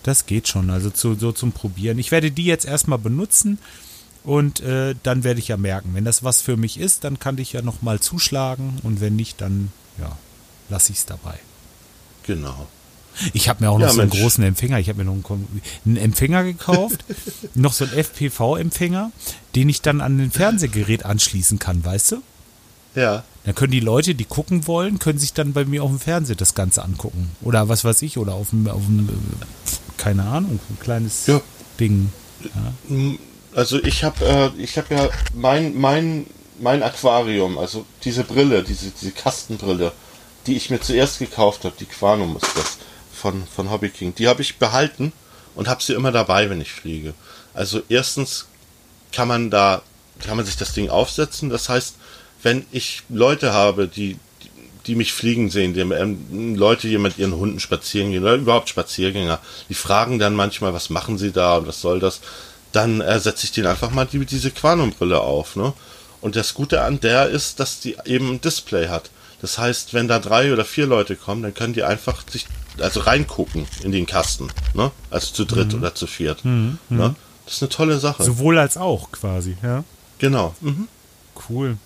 [0.04, 0.70] Das geht schon.
[0.70, 1.98] Also zu, so zum Probieren.
[1.98, 3.58] Ich werde die jetzt erstmal benutzen.
[4.24, 7.38] Und äh, dann werde ich ja merken, wenn das was für mich ist, dann kann
[7.38, 8.78] ich ja nochmal zuschlagen.
[8.84, 10.16] Und wenn nicht, dann ja,
[10.68, 11.38] lasse ich es dabei.
[12.24, 12.66] Genau.
[13.34, 14.22] Ich habe mir auch Ja, noch so einen Mensch.
[14.22, 14.78] großen Empfänger.
[14.78, 17.04] Ich habe mir noch einen, einen Empfänger gekauft,
[17.54, 19.10] noch so einen FPV-Empfänger,
[19.54, 22.22] den ich dann an den Fernsehgerät anschließen kann, weißt du?
[22.94, 23.24] Ja.
[23.44, 26.36] Dann können die Leute, die gucken wollen, können sich dann bei mir auf dem Fernseher
[26.36, 27.32] das Ganze angucken.
[27.42, 29.12] Oder was weiß ich, oder auf dem, auf dem äh,
[29.98, 31.40] keine Ahnung, ein kleines Ja.
[31.80, 32.12] Ding.
[33.54, 36.26] Also ich habe äh, ich habe ja mein mein
[36.58, 39.92] mein Aquarium, also diese Brille, diese diese Kastenbrille,
[40.46, 42.78] die ich mir zuerst gekauft habe, die Quanum ist das
[43.12, 44.14] von von Hobby King.
[44.14, 45.12] Die habe ich behalten
[45.54, 47.14] und habe sie immer dabei, wenn ich fliege.
[47.52, 48.46] Also erstens
[49.12, 49.82] kann man da
[50.20, 51.50] kann man sich das Ding aufsetzen.
[51.50, 51.96] Das heißt,
[52.42, 54.18] wenn ich Leute habe, die
[54.86, 58.68] die mich fliegen sehen, die, ähm, Leute, die mit ihren Hunden spazieren gehen oder überhaupt
[58.68, 59.38] Spaziergänger,
[59.68, 62.20] die fragen dann manchmal, was machen sie da und was soll das?
[62.72, 65.56] Dann äh, setze ich denen einfach mal die, diese Quanumbrille auf.
[65.56, 65.72] Ne?
[66.20, 69.10] Und das Gute an der ist, dass die eben ein Display hat.
[69.40, 72.46] Das heißt, wenn da drei oder vier Leute kommen, dann können die einfach sich
[72.78, 74.48] also reingucken in den Kasten.
[74.74, 74.90] Ne?
[75.10, 76.44] Also zu dritt oder zu viert.
[76.44, 76.76] Ne?
[77.44, 78.22] Das ist eine tolle Sache.
[78.22, 79.84] Sowohl als auch quasi, ja.
[80.18, 80.54] Genau.
[80.60, 80.86] Mhm.
[81.48, 81.76] Cool.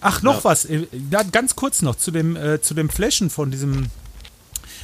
[0.00, 0.64] Ach, noch was.
[0.64, 3.88] äh, Ja, ganz kurz noch zu dem, äh, zu dem Flashen von diesem,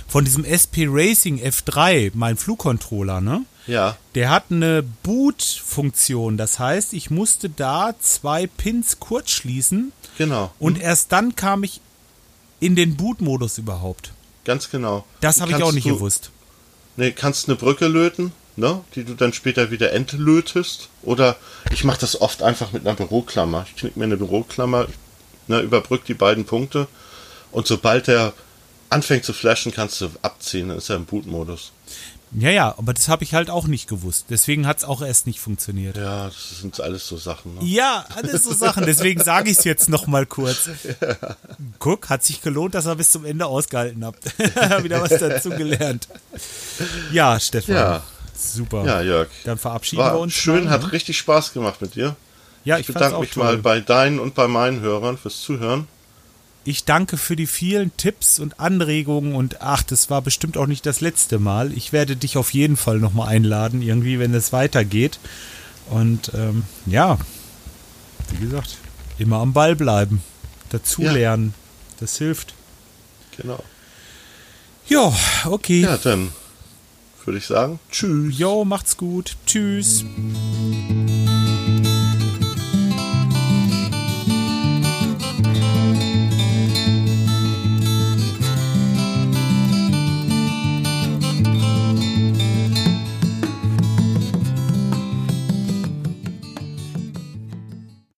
[0.07, 3.43] von diesem SP Racing F3, mein Flugcontroller, ne?
[3.69, 3.97] Ja.
[4.15, 6.37] Der hat eine Boot-Funktion.
[6.37, 10.51] Das heißt, ich musste da zwei Pins kurz schließen Genau.
[10.59, 11.81] und erst dann kam ich
[12.61, 14.13] in den Boot-Modus überhaupt.
[14.45, 15.05] Ganz genau.
[15.21, 16.31] Das habe ich auch nicht du- gewusst.
[16.97, 20.89] Nee, kannst eine Brücke löten, ne, die du dann später wieder entlötest.
[21.03, 21.37] Oder
[21.71, 23.67] ich mache das oft einfach mit einer Büroklammer.
[23.69, 24.89] Ich knick mir eine Büroklammer,
[25.47, 26.89] ne, überbrück die beiden Punkte
[27.53, 28.33] und sobald der
[28.91, 31.73] anfängt zu flashen, kannst du abziehen, dann ist er im Bootmodus.
[32.33, 34.27] Ja, ja, aber das habe ich halt auch nicht gewusst.
[34.29, 35.97] Deswegen hat es auch erst nicht funktioniert.
[35.97, 37.55] Ja, das sind alles so Sachen.
[37.55, 37.61] Ne?
[37.65, 38.85] Ja, alles so Sachen.
[38.87, 40.69] Deswegen sage ich es jetzt noch mal kurz.
[41.79, 44.25] Guck, hat sich gelohnt, dass ihr bis zum Ende ausgehalten habt.
[44.85, 46.07] Wieder was dazu gelernt.
[47.13, 47.75] Ja, Stefan.
[47.75, 48.03] Ja.
[48.37, 48.85] Super.
[48.85, 49.29] Ja, Jörg.
[49.45, 50.33] Dann verabschieden wir War uns.
[50.35, 50.93] schön, mal, hat ne?
[50.93, 52.15] richtig Spaß gemacht mit dir.
[52.65, 53.43] Ja, Ich ich, bedanke mich toll.
[53.45, 55.89] mal bei deinen und bei meinen Hörern fürs Zuhören.
[56.65, 60.85] Ich danke für die vielen Tipps und Anregungen und ach, das war bestimmt auch nicht
[60.85, 61.73] das letzte Mal.
[61.73, 65.19] Ich werde dich auf jeden Fall nochmal einladen, irgendwie, wenn es weitergeht.
[65.89, 67.19] Und ähm, ja,
[68.33, 68.77] wie gesagt,
[69.19, 70.23] immer am Ball bleiben,
[70.69, 71.55] dazulernen,
[72.01, 72.55] das hilft.
[73.37, 73.63] Genau.
[74.89, 75.13] Ja,
[75.45, 75.81] okay.
[75.81, 76.33] Ja, dann
[77.25, 78.39] würde ich sagen, tschüss.
[78.39, 79.37] Jo, macht's gut.
[79.47, 80.05] Tschüss.